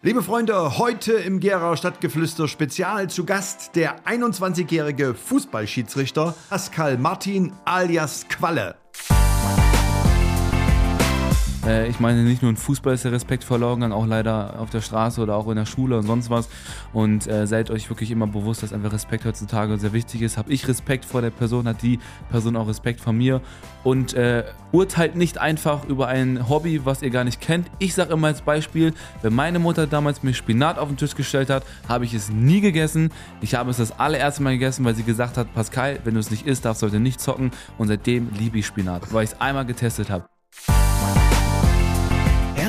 Liebe 0.00 0.22
Freunde, 0.22 0.78
heute 0.78 1.14
im 1.14 1.40
Gera 1.40 1.76
Stadtgeflüster 1.76 2.46
Spezial 2.46 3.10
zu 3.10 3.24
Gast 3.24 3.74
der 3.74 4.04
21-jährige 4.04 5.12
Fußballschiedsrichter 5.12 6.36
Pascal 6.48 6.98
Martin 6.98 7.52
alias 7.64 8.28
Qualle. 8.28 8.76
Äh, 11.68 11.88
ich 11.88 12.00
meine, 12.00 12.22
nicht 12.22 12.40
nur 12.40 12.50
im 12.50 12.56
Fußball 12.56 12.94
ist 12.94 13.04
der 13.04 13.12
Respekt 13.12 13.44
verloren 13.44 13.80
gegangen, 13.80 13.92
auch 13.92 14.06
leider 14.06 14.58
auf 14.58 14.70
der 14.70 14.80
Straße 14.80 15.20
oder 15.20 15.36
auch 15.36 15.48
in 15.48 15.56
der 15.56 15.66
Schule 15.66 15.98
und 15.98 16.06
sonst 16.06 16.30
was. 16.30 16.48
Und 16.94 17.26
äh, 17.26 17.46
seid 17.46 17.70
euch 17.70 17.90
wirklich 17.90 18.10
immer 18.10 18.26
bewusst, 18.26 18.62
dass 18.62 18.72
einfach 18.72 18.92
Respekt 18.92 19.26
heutzutage 19.26 19.76
sehr 19.78 19.92
wichtig 19.92 20.22
ist. 20.22 20.38
Habe 20.38 20.50
ich 20.50 20.66
Respekt 20.66 21.04
vor 21.04 21.20
der 21.20 21.30
Person, 21.30 21.68
hat 21.68 21.82
die 21.82 21.98
Person 22.30 22.56
auch 22.56 22.68
Respekt 22.68 23.00
vor 23.00 23.12
mir. 23.12 23.42
Und 23.84 24.14
äh, 24.14 24.44
urteilt 24.72 25.14
nicht 25.14 25.38
einfach 25.38 25.84
über 25.84 26.08
ein 26.08 26.48
Hobby, 26.48 26.86
was 26.86 27.02
ihr 27.02 27.10
gar 27.10 27.24
nicht 27.24 27.40
kennt. 27.40 27.70
Ich 27.78 27.94
sage 27.94 28.14
immer 28.14 28.28
als 28.28 28.40
Beispiel, 28.40 28.94
wenn 29.20 29.34
meine 29.34 29.58
Mutter 29.58 29.86
damals 29.86 30.22
mir 30.22 30.32
Spinat 30.32 30.78
auf 30.78 30.88
den 30.88 30.96
Tisch 30.96 31.14
gestellt 31.14 31.50
hat, 31.50 31.64
habe 31.86 32.06
ich 32.06 32.14
es 32.14 32.30
nie 32.30 32.62
gegessen. 32.62 33.10
Ich 33.42 33.54
habe 33.54 33.70
es 33.70 33.76
das 33.76 33.98
allererste 33.98 34.42
Mal 34.42 34.52
gegessen, 34.54 34.86
weil 34.86 34.94
sie 34.94 35.02
gesagt 35.02 35.36
hat, 35.36 35.52
Pascal, 35.52 36.00
wenn 36.04 36.14
du 36.14 36.20
es 36.20 36.30
nicht 36.30 36.46
isst, 36.46 36.64
darfst 36.64 36.82
du 36.82 36.86
heute 36.86 36.98
nicht 37.00 37.20
zocken. 37.20 37.50
Und 37.76 37.88
seitdem 37.88 38.30
liebe 38.38 38.58
ich 38.58 38.66
Spinat, 38.66 39.12
weil 39.12 39.24
ich 39.24 39.32
es 39.32 39.40
einmal 39.40 39.66
getestet 39.66 40.08
habe. 40.08 40.24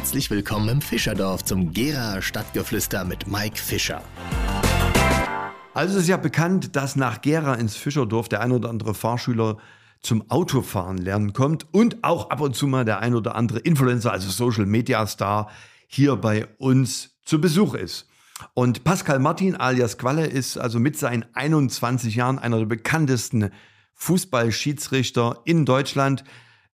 Herzlich 0.10 0.32
willkommen 0.32 0.70
im 0.70 0.82
Fischerdorf 0.82 1.46
zum 1.46 1.72
Gera 1.72 2.20
Stadtgeflüster 2.20 3.06
mit 3.06 3.28
Mike 3.28 3.60
Fischer. 3.60 4.02
Also 5.76 5.98
es 5.98 6.02
ist 6.02 6.10
ja 6.10 6.18
bekannt, 6.18 6.76
dass 6.76 6.96
nach 6.96 7.22
Gera 7.22 7.54
ins 7.54 7.76
Fischerdorf 7.76 8.28
der 8.28 8.42
ein 8.42 8.52
oder 8.52 8.72
andere 8.72 8.96
Fahrschüler 8.96 9.58
zum 10.02 10.28
Autofahren 10.32 10.98
lernen 10.98 11.34
kommt 11.34 11.72
und 11.72 12.04
auch 12.04 12.32
ab 12.32 12.42
und 12.42 12.56
zu 12.56 12.66
mal 12.66 12.86
der 12.86 13.02
ein 13.02 13.14
oder 13.14 13.36
andere 13.36 13.60
Influencer, 13.60 14.12
also 14.12 14.32
Social 14.32 14.66
Media 14.66 15.06
Star, 15.06 15.52
hier 15.86 16.16
bei 16.16 16.48
uns 16.58 17.12
zu 17.24 17.40
Besuch 17.40 17.76
ist. 17.76 18.08
Und 18.56 18.84
Pascal 18.84 19.20
Martin 19.20 19.58
alias 19.58 20.00
Qualle 20.00 20.26
ist 20.26 20.58
also 20.58 20.80
mit 20.80 20.98
seinen 20.98 21.28
21 21.36 22.16
Jahren 22.16 22.40
einer 22.40 22.58
der 22.58 22.66
bekanntesten 22.66 23.52
Fußballschiedsrichter 23.94 25.42
in 25.46 25.68
Deutschland. 25.68 26.24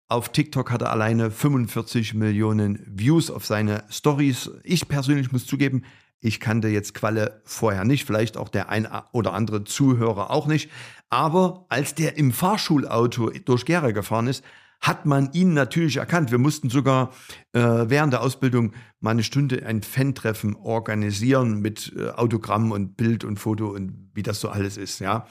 Auf 0.08 0.28
TikTok 0.28 0.70
hat 0.70 0.82
er 0.82 0.90
alleine 0.90 1.30
45 1.30 2.12
Millionen 2.12 2.84
Views 2.86 3.30
auf 3.30 3.46
seine 3.46 3.84
Stories. 3.88 4.50
Ich 4.62 4.86
persönlich 4.86 5.32
muss 5.32 5.46
zugeben, 5.46 5.84
ich 6.20 6.40
kannte 6.40 6.68
jetzt 6.68 6.92
Qualle 6.92 7.40
vorher 7.44 7.84
nicht, 7.84 8.04
vielleicht 8.04 8.36
auch 8.36 8.48
der 8.50 8.68
ein 8.68 8.86
oder 9.12 9.32
andere 9.32 9.64
Zuhörer 9.64 10.30
auch 10.30 10.46
nicht. 10.46 10.70
Aber 11.10 11.66
als 11.68 11.94
der 11.94 12.16
im 12.16 12.32
Fahrschulauto 12.32 13.30
durch 13.44 13.64
Gera 13.64 13.92
gefahren 13.92 14.26
ist, 14.26 14.44
hat 14.84 15.06
man 15.06 15.32
ihn 15.32 15.54
natürlich 15.54 15.96
erkannt. 15.96 16.30
Wir 16.30 16.38
mussten 16.38 16.68
sogar 16.68 17.12
äh, 17.52 17.60
während 17.60 18.12
der 18.12 18.20
Ausbildung 18.20 18.72
mal 19.00 19.12
eine 19.12 19.22
Stunde 19.22 19.64
ein 19.64 19.82
Fan-Treffen 19.82 20.56
organisieren 20.56 21.60
mit 21.60 21.94
äh, 21.96 22.10
Autogramm 22.10 22.70
und 22.70 22.96
Bild 22.96 23.24
und 23.24 23.38
Foto 23.38 23.68
und 23.68 24.10
wie 24.12 24.22
das 24.22 24.40
so 24.40 24.50
alles 24.50 24.76
ist. 24.76 25.00
Ja. 25.00 25.26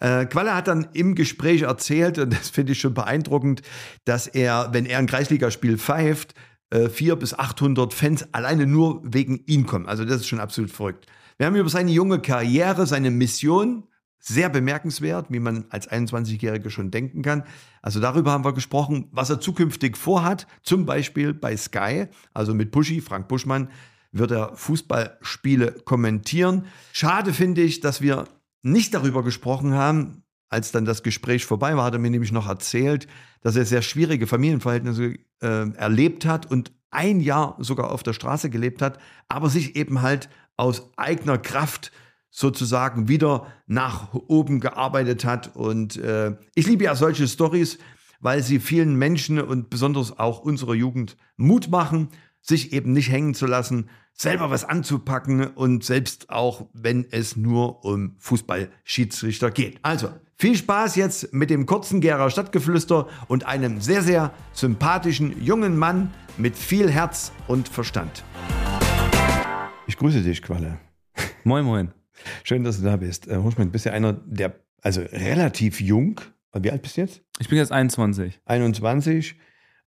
Äh, 0.00 0.24
Qualle 0.24 0.54
hat 0.54 0.68
dann 0.68 0.88
im 0.94 1.14
Gespräch 1.14 1.62
erzählt, 1.62 2.18
und 2.18 2.32
das 2.32 2.48
finde 2.48 2.72
ich 2.72 2.80
schon 2.80 2.94
beeindruckend, 2.94 3.60
dass 4.06 4.26
er, 4.26 4.70
wenn 4.72 4.86
er 4.86 4.98
ein 4.98 5.06
Kreisligaspiel 5.06 5.76
pfeift, 5.76 6.34
äh, 6.70 6.88
400 6.88 7.20
bis 7.20 7.34
800 7.34 7.92
Fans 7.92 8.32
alleine 8.32 8.66
nur 8.66 9.02
wegen 9.04 9.42
ihm 9.46 9.66
kommen. 9.66 9.86
Also 9.86 10.06
das 10.06 10.22
ist 10.22 10.28
schon 10.28 10.40
absolut 10.40 10.70
verrückt. 10.70 11.06
Wir 11.36 11.46
haben 11.46 11.56
über 11.56 11.68
seine 11.68 11.90
junge 11.90 12.20
Karriere, 12.20 12.86
seine 12.86 13.10
Mission 13.10 13.84
sehr 14.26 14.48
bemerkenswert, 14.48 15.26
wie 15.28 15.38
man 15.38 15.66
als 15.68 15.90
21-Jähriger 15.90 16.70
schon 16.70 16.90
denken 16.90 17.20
kann. 17.20 17.44
Also 17.82 18.00
darüber 18.00 18.32
haben 18.32 18.44
wir 18.44 18.54
gesprochen, 18.54 19.08
was 19.12 19.28
er 19.28 19.38
zukünftig 19.38 19.98
vorhat. 19.98 20.46
Zum 20.62 20.86
Beispiel 20.86 21.34
bei 21.34 21.56
Sky, 21.56 22.06
also 22.32 22.54
mit 22.54 22.70
Buschi, 22.70 23.02
Frank 23.02 23.28
Buschmann, 23.28 23.68
wird 24.12 24.30
er 24.30 24.56
Fußballspiele 24.56 25.72
kommentieren. 25.84 26.66
Schade 26.92 27.34
finde 27.34 27.60
ich, 27.60 27.80
dass 27.80 28.00
wir 28.00 28.24
nicht 28.62 28.94
darüber 28.94 29.22
gesprochen 29.22 29.74
haben, 29.74 30.22
als 30.48 30.72
dann 30.72 30.86
das 30.86 31.02
Gespräch 31.02 31.44
vorbei 31.44 31.76
war, 31.76 31.84
hat 31.84 31.94
er 31.94 31.98
mir 31.98 32.10
nämlich 32.10 32.32
noch 32.32 32.48
erzählt, 32.48 33.06
dass 33.42 33.56
er 33.56 33.66
sehr 33.66 33.82
schwierige 33.82 34.26
Familienverhältnisse 34.26 35.16
äh, 35.42 35.70
erlebt 35.76 36.24
hat 36.24 36.50
und 36.50 36.72
ein 36.90 37.20
Jahr 37.20 37.56
sogar 37.58 37.90
auf 37.90 38.02
der 38.02 38.12
Straße 38.14 38.48
gelebt 38.48 38.80
hat, 38.80 38.98
aber 39.28 39.50
sich 39.50 39.76
eben 39.76 40.00
halt 40.00 40.30
aus 40.56 40.90
eigener 40.96 41.36
Kraft 41.36 41.92
sozusagen 42.34 43.06
wieder 43.06 43.46
nach 43.68 44.12
oben 44.12 44.58
gearbeitet 44.58 45.24
hat. 45.24 45.54
Und 45.54 45.96
äh, 45.96 46.36
ich 46.56 46.66
liebe 46.66 46.82
ja 46.82 46.96
solche 46.96 47.28
Stories, 47.28 47.78
weil 48.18 48.42
sie 48.42 48.58
vielen 48.58 48.96
Menschen 48.96 49.40
und 49.40 49.70
besonders 49.70 50.18
auch 50.18 50.40
unserer 50.40 50.74
Jugend 50.74 51.16
Mut 51.36 51.70
machen, 51.70 52.08
sich 52.40 52.72
eben 52.72 52.92
nicht 52.92 53.08
hängen 53.08 53.34
zu 53.34 53.46
lassen, 53.46 53.88
selber 54.12 54.50
was 54.50 54.64
anzupacken 54.64 55.46
und 55.46 55.84
selbst 55.84 56.28
auch, 56.28 56.66
wenn 56.72 57.06
es 57.08 57.36
nur 57.36 57.84
um 57.84 58.16
Fußballschiedsrichter 58.18 59.52
geht. 59.52 59.78
Also, 59.82 60.08
viel 60.36 60.56
Spaß 60.56 60.96
jetzt 60.96 61.32
mit 61.32 61.50
dem 61.50 61.66
kurzen 61.66 62.00
Gera 62.00 62.30
Stadtgeflüster 62.30 63.06
und 63.28 63.46
einem 63.46 63.80
sehr, 63.80 64.02
sehr 64.02 64.32
sympathischen 64.52 65.40
jungen 65.40 65.78
Mann 65.78 66.12
mit 66.36 66.56
viel 66.56 66.90
Herz 66.90 67.30
und 67.46 67.68
Verstand. 67.68 68.24
Ich 69.86 69.96
grüße 69.96 70.22
dich, 70.22 70.42
Qualle. 70.42 70.80
Moin, 71.44 71.64
moin. 71.64 72.03
Schön, 72.42 72.64
dass 72.64 72.78
du 72.78 72.84
da 72.84 72.96
bist. 72.96 73.28
Äh, 73.28 73.36
Huschmann, 73.36 73.70
bist 73.70 73.86
ja 73.86 73.92
einer, 73.92 74.12
der, 74.12 74.54
also 74.82 75.00
relativ 75.00 75.80
jung. 75.80 76.20
Wie 76.52 76.70
alt 76.70 76.82
bist 76.82 76.96
du 76.96 77.02
jetzt? 77.02 77.22
Ich 77.40 77.48
bin 77.48 77.58
jetzt 77.58 77.72
21. 77.72 78.40
21, 78.44 79.36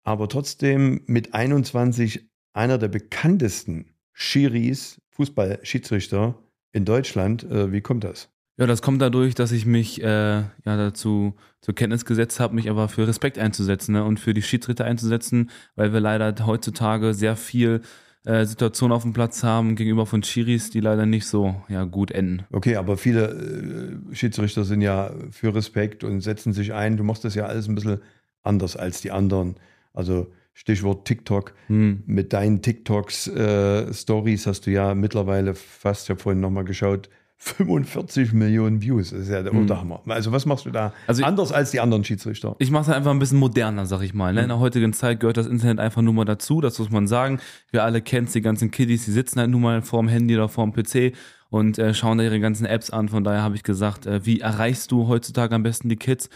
aber 0.04 0.28
trotzdem 0.28 1.02
mit 1.06 1.34
21 1.34 2.30
einer 2.54 2.78
der 2.78 2.90
bekanntesten 2.90 3.94
Schiris, 4.14 5.00
Fußballschiedsrichter 5.12 6.36
in 6.72 6.86
Deutschland. 6.86 7.44
Äh, 7.44 7.72
wie 7.72 7.82
kommt 7.82 8.04
das? 8.04 8.30
Ja, 8.60 8.66
das 8.66 8.82
kommt 8.82 9.02
dadurch, 9.02 9.36
dass 9.36 9.52
ich 9.52 9.68
mich 9.68 10.02
äh, 10.02 10.06
ja 10.06 10.50
dazu 10.66 11.36
zur 11.62 11.76
Kenntnis 11.76 12.06
gesetzt 12.06 12.40
habe, 12.40 12.56
mich 12.56 12.72
aber 12.72 12.90
für 12.90 13.08
Respekt 13.08 13.38
einzusetzen 13.38 13.94
ne, 13.94 14.04
und 14.04 14.20
für 14.20 14.34
die 14.34 14.42
Schiedsrichter 14.42 14.86
einzusetzen, 14.86 15.52
weil 15.76 15.94
wir 15.94 16.00
leider 16.00 16.34
heutzutage 16.46 17.14
sehr 17.14 17.36
viel 17.36 17.82
äh, 18.26 18.46
Situationen 18.46 18.96
auf 18.96 19.04
dem 19.04 19.14
Platz 19.14 19.44
haben 19.44 19.76
gegenüber 19.76 20.06
von 20.06 20.22
Chiris, 20.22 20.70
die 20.70 20.80
leider 20.80 21.06
nicht 21.06 21.26
so 21.28 21.56
ja, 21.70 21.84
gut 21.86 22.12
enden. 22.12 22.46
Okay, 22.52 22.76
aber 22.76 22.98
viele 22.98 24.00
äh, 24.12 24.16
Schiedsrichter 24.16 24.66
sind 24.66 24.82
ja 24.82 25.12
für 25.32 25.54
Respekt 25.56 26.04
und 26.04 26.22
setzen 26.22 26.54
sich 26.54 26.74
ein. 26.74 26.98
Du 26.98 27.04
machst 27.04 27.24
das 27.24 27.36
ja 27.36 27.46
alles 27.46 27.68
ein 27.68 27.76
bisschen 27.76 28.02
anders 28.44 28.76
als 28.76 29.02
die 29.02 29.12
anderen. 29.12 29.56
Also 29.94 30.28
Stichwort 30.54 31.06
TikTok. 31.06 31.54
Hm. 31.68 32.04
Mit 32.08 32.34
deinen 32.34 32.62
TikToks, 32.64 33.28
äh, 33.28 33.94
Stories 33.94 34.48
hast 34.48 34.66
du 34.66 34.72
ja 34.72 34.96
mittlerweile 34.96 35.54
fast, 35.54 36.06
ich 36.06 36.10
habe 36.10 36.20
vorhin 36.20 36.42
nochmal 36.42 36.64
geschaut, 36.64 37.10
45 37.40 38.34
Millionen 38.34 38.82
Views. 38.82 39.12
Das 39.12 39.22
ist 39.22 39.30
ja 39.30 39.44
der 39.44 39.52
hm. 39.52 39.60
Unterhammer. 39.60 40.02
Also, 40.08 40.32
was 40.32 40.46
machst 40.46 40.66
du 40.66 40.72
da 40.72 40.94
also 41.06 41.24
anders 41.24 41.52
als 41.52 41.72
die 41.72 41.80
anderen 41.80 42.04
Schiedsrichter? 42.04 42.56
Ich 42.60 42.72
mache 42.72 42.90
es 42.90 42.96
einfach 42.96 43.12
ein 43.12 43.20
bisschen 43.20 43.38
moderner, 43.38 43.86
sag 43.86 44.02
ich 44.02 44.14
mal. 44.14 44.34
Ne? 44.34 44.42
In 44.42 44.48
der 44.48 44.60
heutigen 44.60 44.92
Zeit 44.94 45.20
gehört 45.20 45.38
das 45.38 45.48
Internet 45.48 45.80
einfach 45.80 46.02
nur 46.02 46.14
mal 46.14 46.26
dazu. 46.26 46.62
Das 46.62 46.80
muss 46.80 46.90
man 46.90 47.08
sagen. 47.08 47.40
Wir 47.72 47.84
alle 47.84 48.02
kennen 48.02 48.28
die 48.34 48.42
ganzen 48.42 48.72
Kiddies, 48.72 49.06
die 49.06 49.12
sitzen 49.12 49.40
halt 49.40 49.52
nur 49.52 49.60
mal 49.60 49.82
vorm 49.82 50.08
Handy 50.08 50.36
oder 50.36 50.50
vorm 50.50 50.74
PC 50.74 51.14
und 51.50 51.78
äh, 51.78 51.94
schauen 51.94 52.18
da 52.18 52.24
ihre 52.24 52.40
ganzen 52.40 52.66
Apps 52.66 52.90
an. 52.90 53.08
Von 53.10 53.24
daher 53.24 53.44
habe 53.44 53.56
ich 53.56 53.64
gesagt, 53.64 54.06
äh, 54.06 54.26
wie 54.26 54.40
erreichst 54.40 54.92
du 54.92 55.08
heutzutage 55.08 55.54
am 55.54 55.64
besten 55.64 55.90
die 55.90 55.96
Kids? 55.96 56.30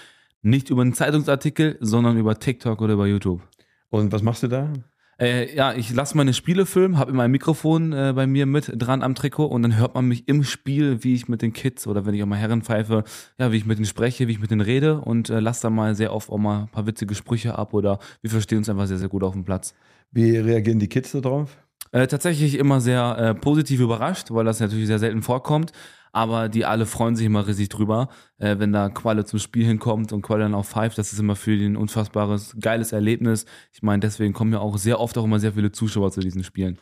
Nicht 0.43 0.69
über 0.69 0.81
einen 0.81 0.93
Zeitungsartikel, 0.93 1.77
sondern 1.81 2.17
über 2.17 2.39
TikTok 2.39 2.81
oder 2.81 2.93
über 2.93 3.07
YouTube. 3.07 3.41
Und 3.89 4.11
was 4.11 4.21
machst 4.21 4.43
du 4.43 4.47
da? 4.47 4.71
Äh, 5.21 5.55
ja, 5.55 5.75
ich 5.75 5.93
lasse 5.93 6.17
meine 6.17 6.33
Spiele 6.33 6.65
filmen, 6.65 6.97
habe 6.97 7.11
immer 7.11 7.21
ein 7.21 7.31
Mikrofon 7.31 7.93
äh, 7.93 8.11
bei 8.15 8.25
mir 8.25 8.47
mit 8.47 8.71
dran 8.73 9.03
am 9.03 9.13
Trikot 9.13 9.45
und 9.45 9.61
dann 9.61 9.77
hört 9.77 9.93
man 9.93 10.07
mich 10.07 10.27
im 10.27 10.43
Spiel, 10.43 11.03
wie 11.03 11.13
ich 11.13 11.27
mit 11.27 11.43
den 11.43 11.53
Kids 11.53 11.85
oder 11.85 12.07
wenn 12.07 12.15
ich 12.15 12.23
auch 12.23 12.27
mal 12.27 12.39
Herren 12.39 12.63
pfeife, 12.63 13.03
ja, 13.37 13.51
wie 13.51 13.57
ich 13.57 13.67
mit 13.67 13.77
denen 13.77 13.85
spreche, 13.85 14.27
wie 14.27 14.31
ich 14.31 14.39
mit 14.39 14.49
denen 14.49 14.61
rede 14.61 14.99
und 14.99 15.29
äh, 15.29 15.39
lasse 15.39 15.61
dann 15.61 15.75
mal 15.75 15.93
sehr 15.93 16.11
oft 16.11 16.31
auch 16.31 16.39
mal 16.39 16.61
ein 16.61 16.69
paar 16.69 16.87
witzige 16.87 17.13
Sprüche 17.13 17.55
ab 17.55 17.75
oder 17.75 17.99
wir 18.21 18.31
verstehen 18.31 18.57
uns 18.57 18.69
einfach 18.69 18.87
sehr, 18.87 18.97
sehr 18.97 19.09
gut 19.09 19.21
auf 19.21 19.33
dem 19.33 19.45
Platz. 19.45 19.75
Wie 20.09 20.37
reagieren 20.37 20.79
die 20.79 20.89
Kids 20.89 21.11
darauf? 21.11 21.55
Äh, 21.91 22.07
tatsächlich 22.07 22.57
immer 22.57 22.81
sehr 22.81 23.17
äh, 23.17 23.35
positiv 23.35 23.79
überrascht, 23.79 24.31
weil 24.31 24.45
das 24.45 24.59
natürlich 24.59 24.87
sehr 24.87 24.99
selten 24.99 25.21
vorkommt 25.21 25.73
aber 26.11 26.49
die 26.49 26.65
alle 26.65 26.85
freuen 26.85 27.15
sich 27.15 27.25
immer 27.25 27.47
riesig 27.47 27.69
drüber, 27.69 28.09
äh, 28.37 28.57
wenn 28.59 28.73
da 28.73 28.89
Qualle 28.89 29.25
zum 29.25 29.39
Spiel 29.39 29.65
hinkommt 29.65 30.11
und 30.11 30.21
Qualle 30.21 30.43
dann 30.43 30.53
auf 30.53 30.67
Five, 30.67 30.95
das 30.95 31.13
ist 31.13 31.19
immer 31.19 31.35
für 31.35 31.57
die 31.57 31.65
ein 31.65 31.77
unfassbares, 31.77 32.55
geiles 32.59 32.91
Erlebnis. 32.91 33.45
Ich 33.73 33.81
meine, 33.81 34.01
deswegen 34.01 34.33
kommen 34.33 34.53
ja 34.53 34.59
auch 34.59 34.77
sehr 34.77 34.99
oft 34.99 35.17
auch 35.17 35.23
immer 35.23 35.39
sehr 35.39 35.53
viele 35.53 35.71
Zuschauer 35.71 36.11
zu 36.11 36.19
diesen 36.19 36.43
Spielen. 36.43 36.77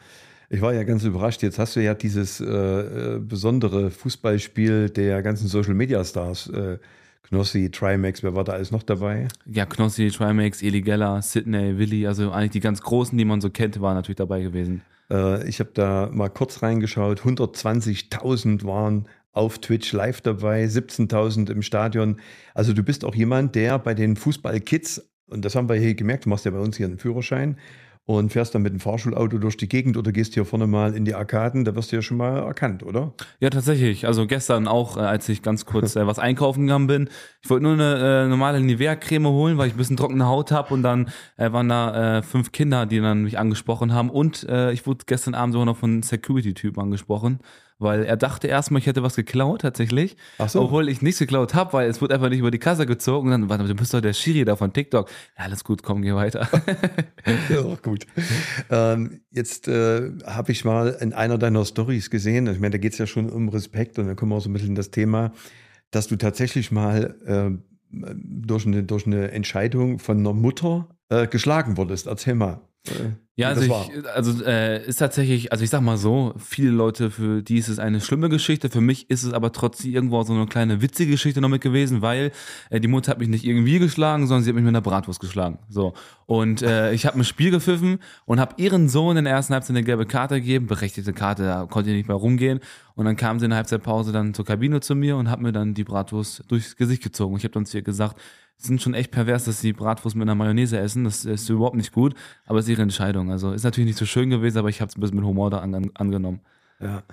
Ich 0.50 0.62
war 0.62 0.74
ja 0.74 0.84
ganz 0.84 1.04
überrascht. 1.04 1.44
Jetzt 1.44 1.60
hast 1.60 1.76
du 1.76 1.80
ja 1.80 1.94
dieses 1.94 2.42
äh, 2.42 2.46
äh 2.46 3.20
besondere 3.20 3.92
Fußballspiel 3.92 4.90
der 4.90 5.22
ganzen 5.22 5.48
Social 5.48 5.76
Media 5.76 6.04
Stars. 6.04 6.48
Äh, 6.48 6.80
Knossi, 7.22 7.70
Trimax, 7.70 8.24
wer 8.24 8.34
war 8.34 8.44
da 8.44 8.54
alles 8.54 8.72
noch 8.72 8.82
dabei? 8.82 9.28
Ja, 9.46 9.68
Knossi, 9.68 10.10
Trimax, 10.10 10.64
Eli 10.64 10.82
Geller, 10.82 11.22
Sidney, 11.22 11.78
Willi, 11.78 12.08
also 12.08 12.32
eigentlich 12.32 12.52
die 12.52 12.60
ganz 12.62 12.82
Großen, 12.82 13.16
die 13.16 13.26
man 13.26 13.40
so 13.42 13.52
kennt, 13.52 13.80
waren 13.80 13.94
natürlich 13.94 14.18
dabei 14.18 14.42
gewesen. 14.42 14.82
Äh, 15.12 15.48
ich 15.48 15.60
habe 15.60 15.72
da 15.74 16.10
mal 16.12 16.30
kurz 16.30 16.62
reingeschaut. 16.62 17.22
120.000 17.22 18.66
waren 18.66 19.08
auf 19.32 19.60
Twitch 19.60 19.94
live 19.94 20.22
dabei, 20.22 20.66
17.000 20.66 21.52
im 21.52 21.62
Stadion. 21.62 22.20
Also 22.54 22.74
du 22.74 22.84
bist 22.84 23.06
auch 23.06 23.16
jemand, 23.16 23.56
der 23.56 23.80
bei 23.80 23.94
den 23.94 24.16
Fußballkids, 24.16 25.10
und 25.28 25.46
das 25.46 25.56
haben 25.56 25.70
wir 25.70 25.76
hier 25.76 25.96
gemerkt, 25.96 26.26
du 26.26 26.30
machst 26.30 26.46
ja 26.46 26.52
bei 26.52 26.60
uns 26.60 26.78
hier 26.78 26.88
einen 26.88 26.98
Führerschein, 26.98 27.58
und 28.10 28.32
fährst 28.32 28.56
dann 28.56 28.64
mit 28.64 28.74
dem 28.74 28.80
Fahrschulauto 28.80 29.38
durch 29.38 29.56
die 29.56 29.70
Gegend 29.70 29.96
oder 29.96 30.12
gehst 30.12 30.34
hier 30.34 30.44
vorne 30.44 30.66
mal 30.66 30.96
in 30.96 31.06
die 31.06 31.14
Arkaden, 31.14 31.64
da 31.64 31.76
wirst 31.76 31.92
du 31.92 31.98
ja 31.98 32.02
schon 32.02 32.18
mal 32.18 32.40
erkannt, 32.40 32.82
oder? 32.82 33.14
Ja, 33.40 33.52
tatsächlich. 33.52 34.08
Also 34.08 34.26
gestern 34.26 34.68
auch, 34.68 34.98
äh, 34.98 35.02
als 35.02 35.30
ich 35.30 35.44
ganz 35.44 35.68
kurz 35.68 35.96
äh, 35.96 36.08
was 36.08 36.18
einkaufen 36.18 36.66
gegangen 36.66 36.88
bin. 36.88 37.10
Ich 37.44 37.52
wollte 37.52 37.66
nur 37.66 37.74
eine 37.74 38.24
äh, 38.24 38.28
normale 38.28 38.62
Nivea-Creme 38.62 39.28
holen, 39.28 39.60
weil 39.60 39.68
ich 39.68 39.76
ein 39.76 39.78
bisschen 39.78 39.96
trockene 39.96 40.26
Haut 40.26 40.52
habe 40.52 40.74
und 40.74 40.82
dann 40.82 41.12
äh, 41.38 41.52
waren 41.52 41.70
da 41.70 42.18
äh, 42.18 42.24
fünf 42.24 42.52
Kinder, 42.52 42.88
die 42.88 43.00
dann 43.00 43.22
mich 43.22 43.38
angesprochen 43.38 43.94
haben 43.94 44.10
und 44.10 44.44
äh, 44.50 44.72
ich 44.72 44.88
wurde 44.88 45.06
gestern 45.06 45.36
Abend 45.36 45.54
sogar 45.54 45.68
noch 45.68 45.78
von 45.78 46.02
Security-Typen 46.02 46.82
angesprochen 46.82 47.42
weil 47.80 48.04
er 48.04 48.18
dachte 48.18 48.48
erstmal, 48.48 48.80
ich 48.82 48.88
hätte 48.88 49.04
was 49.04 49.16
geklaut 49.16 49.62
tatsächlich. 49.62 50.18
Ach 50.38 50.50
so. 50.50 50.62
Obwohl 50.62 50.90
ich 50.90 51.02
nichts 51.02 51.20
geklaut 51.20 51.54
habe, 51.56 51.74
weil 51.74 51.90
es 51.90 52.02
wurde 52.02 52.14
einfach 52.14 52.30
nicht 52.30 52.40
über 52.40 52.52
die 52.52 52.60
Kasse 52.60 52.86
gezogen. 52.86 53.28
Und 53.28 53.32
dann, 53.32 53.50
warte, 53.50 53.66
du 53.66 53.74
bist 53.74 53.94
doch 53.94 54.02
der 54.02 54.14
Schiri 54.14 54.44
da 54.44 54.58
von 54.58 54.74
TikTok. 54.74 55.10
Ja, 55.38 55.46
alles 55.46 55.64
gut, 55.64 55.82
komm, 55.82 56.02
geh 56.02 56.14
weiter. 56.14 56.48
ja, 57.50 57.62
gut. 57.82 58.06
Ähm, 58.70 59.22
jetzt 59.32 59.70
äh, 59.70 60.12
habe 60.26 60.52
ich 60.52 60.66
mal 60.66 60.98
in 61.00 61.14
einer 61.14 61.38
deiner 61.38 61.64
Stories 61.66 62.10
gesehen, 62.10 62.48
ich 62.48 62.60
meine, 62.60 62.72
da 62.72 62.78
geht 62.78 62.94
es 62.94 63.00
ja 63.00 63.08
schon 63.08 63.30
um 63.30 63.48
Respekt 63.50 63.98
und 63.98 64.08
dann 64.08 64.16
kommen 64.18 64.32
wir 64.34 64.36
auch 64.36 64.42
so 64.42 64.50
ein 64.50 64.54
bisschen 64.54 64.70
in 64.70 64.76
das 64.76 64.92
Thema, 64.92 65.32
dass 65.92 66.08
du 66.08 66.18
tatsächlich 66.18 66.72
mal 66.72 67.16
äh, 67.26 67.58
durch, 67.92 68.66
eine, 68.66 68.84
durch 68.84 69.08
eine 69.08 69.32
Entscheidung 69.32 70.00
von 70.00 70.20
einer 70.20 70.34
Mutter 70.34 70.90
äh, 71.08 71.28
geschlagen 71.28 71.78
wurdest. 71.78 72.08
Erzähl 72.08 72.36
mal. 72.36 72.62
Ja, 73.40 73.48
also, 73.48 73.62
ich, 73.62 74.08
also 74.14 74.44
äh, 74.44 74.86
ist 74.86 74.98
tatsächlich, 74.98 75.54
also 75.54 75.64
ich 75.64 75.70
sag 75.70 75.80
mal 75.80 75.96
so, 75.96 76.34
viele 76.38 76.72
Leute, 76.72 77.10
für 77.10 77.42
die 77.42 77.58
ist 77.58 77.70
es 77.70 77.80
eine 77.80 78.02
schlimme 78.02 78.28
Geschichte, 78.28 78.70
für 78.70 78.82
mich 78.82 79.10
ist 79.10 79.24
es 79.24 79.32
aber 79.32 79.54
trotzdem 79.54 79.94
irgendwo 79.94 80.22
so 80.24 80.34
eine 80.34 80.46
kleine 80.46 80.82
witzige 80.82 81.12
Geschichte 81.12 81.40
noch 81.40 81.48
mit 81.48 81.62
gewesen, 81.62 82.02
weil 82.02 82.34
äh, 82.70 82.82
die 82.82 82.90
Mutter 82.90 83.12
hat 83.12 83.20
mich 83.20 83.30
nicht 83.30 83.46
irgendwie 83.46 83.80
geschlagen, 83.80 84.28
sondern 84.28 84.44
sie 84.44 84.50
hat 84.50 84.56
mich 84.56 84.66
mit 84.66 84.72
einer 84.72 84.82
Bratwurst 84.82 85.22
geschlagen. 85.22 85.60
So. 85.70 85.94
Und 86.26 86.62
äh, 86.64 86.92
ich 86.92 87.06
habe 87.06 87.18
ein 87.18 87.24
Spiel 87.24 87.50
gepfiffen 87.50 88.00
und 88.26 88.42
habe 88.42 88.56
ihren 88.58 88.90
Sohn 88.90 89.16
in 89.16 89.24
der 89.24 89.36
ersten 89.36 89.54
Halbzeit 89.54 89.78
eine 89.78 89.86
gelbe 89.86 90.06
Karte 90.06 90.36
gegeben, 90.42 90.68
berechtigte 90.68 91.14
Karte, 91.14 91.44
da 91.44 91.66
konnte 91.66 91.92
ich 91.92 91.96
nicht 91.96 92.10
mehr 92.10 92.18
rumgehen. 92.18 92.60
Und 92.96 93.06
dann 93.06 93.16
kam 93.16 93.40
sie 93.40 93.46
in 93.46 93.52
der 93.52 93.58
Halbzeitpause 93.58 94.12
dann 94.12 94.34
zur 94.34 94.44
Kabine 94.44 94.82
zu 94.82 94.96
mir 94.96 95.16
und 95.16 95.30
hat 95.30 95.40
mir 95.40 95.54
dann 95.54 95.74
die 95.74 95.86
Bratwurst 95.86 96.44
durchs 96.50 96.76
Gesicht 96.76 97.04
gezogen. 97.04 97.38
Ich 97.38 97.46
habe 97.46 97.54
dann 97.54 97.66
zu 97.66 97.78
ihr 97.78 97.84
gesagt, 97.84 98.20
sind 98.60 98.82
schon 98.82 98.94
echt 98.94 99.12
pervers, 99.12 99.46
dass 99.46 99.62
sie 99.62 99.74
Bratwurst 99.74 100.16
mit 100.16 100.24
einer 100.24 100.36
Mayonnaise 100.36 100.78
essen. 100.78 101.06
Das 101.06 101.26
ist 101.26 101.50
überhaupt 101.50 101.78
nicht 101.78 101.94
gut, 101.94 102.14
aber 102.46 102.60
es 102.60 102.66
ist 102.66 102.72
ihre 102.72 102.82
Entscheidung. 102.82 103.32
Also 103.32 103.52
ist 103.54 103.64
natürlich 103.64 103.88
nicht 103.88 103.98
so 103.98 104.06
schön 104.06 104.30
gewesen, 104.30 104.58
aber 104.58 104.70
ich 104.70 104.82
habe 104.82 104.90
es 104.90 104.98
ein 104.98 105.02
bisschen 105.02 105.18
mit 105.18 105.26
Humor 105.26 105.50
da 105.50 105.60
an, 105.60 105.90
angenommen. 105.94 106.42
Ja. 106.82 107.04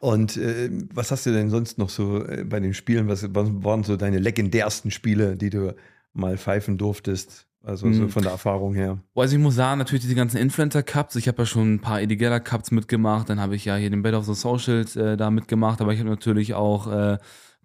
Und 0.00 0.36
äh, 0.36 0.70
was 0.94 1.10
hast 1.10 1.26
du 1.26 1.32
denn 1.32 1.50
sonst 1.50 1.78
noch 1.78 1.88
so 1.88 2.24
äh, 2.24 2.44
bei 2.44 2.60
den 2.60 2.74
Spielen? 2.74 3.08
Was, 3.08 3.34
was, 3.34 3.48
waren 3.64 3.82
so 3.82 3.96
deine 3.96 4.18
legendärsten 4.18 4.90
Spiele, 4.90 5.36
die 5.36 5.50
du 5.50 5.74
mal 6.12 6.36
pfeifen 6.36 6.78
durftest? 6.78 7.46
Also 7.62 7.92
so 7.92 8.02
hm. 8.02 8.08
von 8.08 8.22
der 8.22 8.32
Erfahrung 8.32 8.74
her. 8.74 8.98
Also 9.16 9.36
ich 9.36 9.42
muss 9.42 9.56
sagen, 9.56 9.78
natürlich 9.78 10.02
diese 10.02 10.14
ganzen 10.14 10.38
Influencer-Cups. 10.38 11.16
Ich 11.16 11.26
habe 11.26 11.42
ja 11.42 11.46
schon 11.46 11.74
ein 11.74 11.80
paar 11.80 12.00
Eddie 12.00 12.16
Cups 12.16 12.70
mitgemacht. 12.70 13.28
Dann 13.28 13.40
habe 13.40 13.56
ich 13.56 13.64
ja 13.64 13.76
hier 13.76 13.90
den 13.90 14.02
Battle 14.02 14.18
of 14.18 14.26
the 14.26 14.34
Socials 14.34 14.94
äh, 14.94 15.16
da 15.16 15.30
mitgemacht. 15.30 15.80
Aber 15.80 15.92
ich 15.92 15.98
habe 15.98 16.08
natürlich 16.08 16.54
auch 16.54 16.90
äh, 16.90 17.18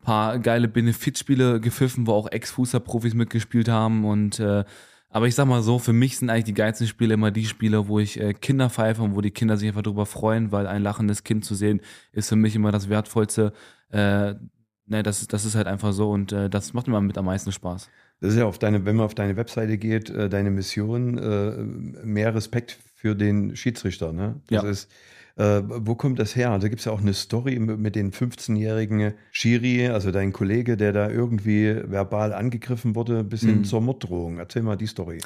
paar 0.03 0.39
geile 0.39 0.67
Benefitspiele 0.67 1.59
gepfiffen, 1.59 2.07
wo 2.07 2.13
auch 2.13 2.31
Ex-Fußballprofis 2.31 3.13
mitgespielt 3.13 3.69
haben 3.69 4.05
und 4.05 4.39
äh, 4.39 4.63
aber 5.13 5.27
ich 5.27 5.35
sag 5.35 5.45
mal 5.45 5.61
so, 5.61 5.77
für 5.77 5.93
mich 5.93 6.17
sind 6.17 6.31
eigentlich 6.31 6.45
die 6.45 6.55
geilsten 6.55 6.87
Spiele 6.87 7.13
immer 7.13 7.29
die 7.29 7.45
Spiele, 7.45 7.87
wo 7.87 7.99
ich 7.99 8.19
äh, 8.19 8.33
Kinder 8.33 8.71
pfeife 8.71 9.03
und 9.03 9.15
wo 9.15 9.21
die 9.21 9.29
Kinder 9.29 9.57
sich 9.57 9.67
einfach 9.67 9.83
darüber 9.83 10.07
freuen, 10.07 10.51
weil 10.51 10.65
ein 10.65 10.81
lachendes 10.81 11.23
Kind 11.23 11.45
zu 11.45 11.53
sehen, 11.53 11.81
ist 12.13 12.29
für 12.29 12.35
mich 12.35 12.55
immer 12.55 12.71
das 12.71 12.89
Wertvollste. 12.89 13.53
Äh, 13.91 14.33
ne, 14.87 15.03
das, 15.03 15.27
das 15.27 15.45
ist 15.45 15.53
halt 15.53 15.67
einfach 15.67 15.93
so 15.93 16.09
und 16.09 16.31
äh, 16.31 16.49
das 16.49 16.73
macht 16.73 16.87
immer 16.87 16.99
mit 16.99 17.15
am 17.19 17.25
meisten 17.25 17.51
Spaß. 17.51 17.91
Das 18.21 18.31
ist 18.31 18.39
ja 18.39 18.45
auf 18.45 18.57
deine, 18.57 18.85
wenn 18.85 18.95
man 18.95 19.05
auf 19.05 19.13
deine 19.13 19.37
Webseite 19.37 19.77
geht, 19.77 20.09
äh, 20.09 20.29
deine 20.29 20.49
Mission, 20.49 21.19
äh, 21.19 22.03
mehr 22.03 22.33
Respekt 22.33 22.79
für 22.95 23.15
den 23.15 23.55
Schiedsrichter. 23.55 24.13
Ne? 24.13 24.41
Das 24.47 24.63
ja. 24.63 24.69
ist 24.69 24.91
äh, 25.35 25.63
wo 25.65 25.95
kommt 25.95 26.19
das 26.19 26.35
her? 26.35 26.57
Da 26.59 26.67
gibt 26.67 26.79
es 26.79 26.85
ja 26.85 26.91
auch 26.91 27.01
eine 27.01 27.13
Story 27.13 27.57
mit 27.57 27.95
den 27.95 28.11
15-jährigen 28.11 29.13
Shiri, 29.31 29.87
also 29.87 30.11
dein 30.11 30.31
Kollege, 30.31 30.77
der 30.77 30.93
da 30.93 31.09
irgendwie 31.09 31.75
verbal 31.87 32.33
angegriffen 32.33 32.95
wurde, 32.95 33.23
bis 33.23 33.41
hin 33.41 33.59
mhm. 33.59 33.63
zur 33.63 33.81
Morddrohung. 33.81 34.37
Erzähl 34.37 34.61
mal 34.61 34.75
die 34.75 34.85
Story. 34.85 35.17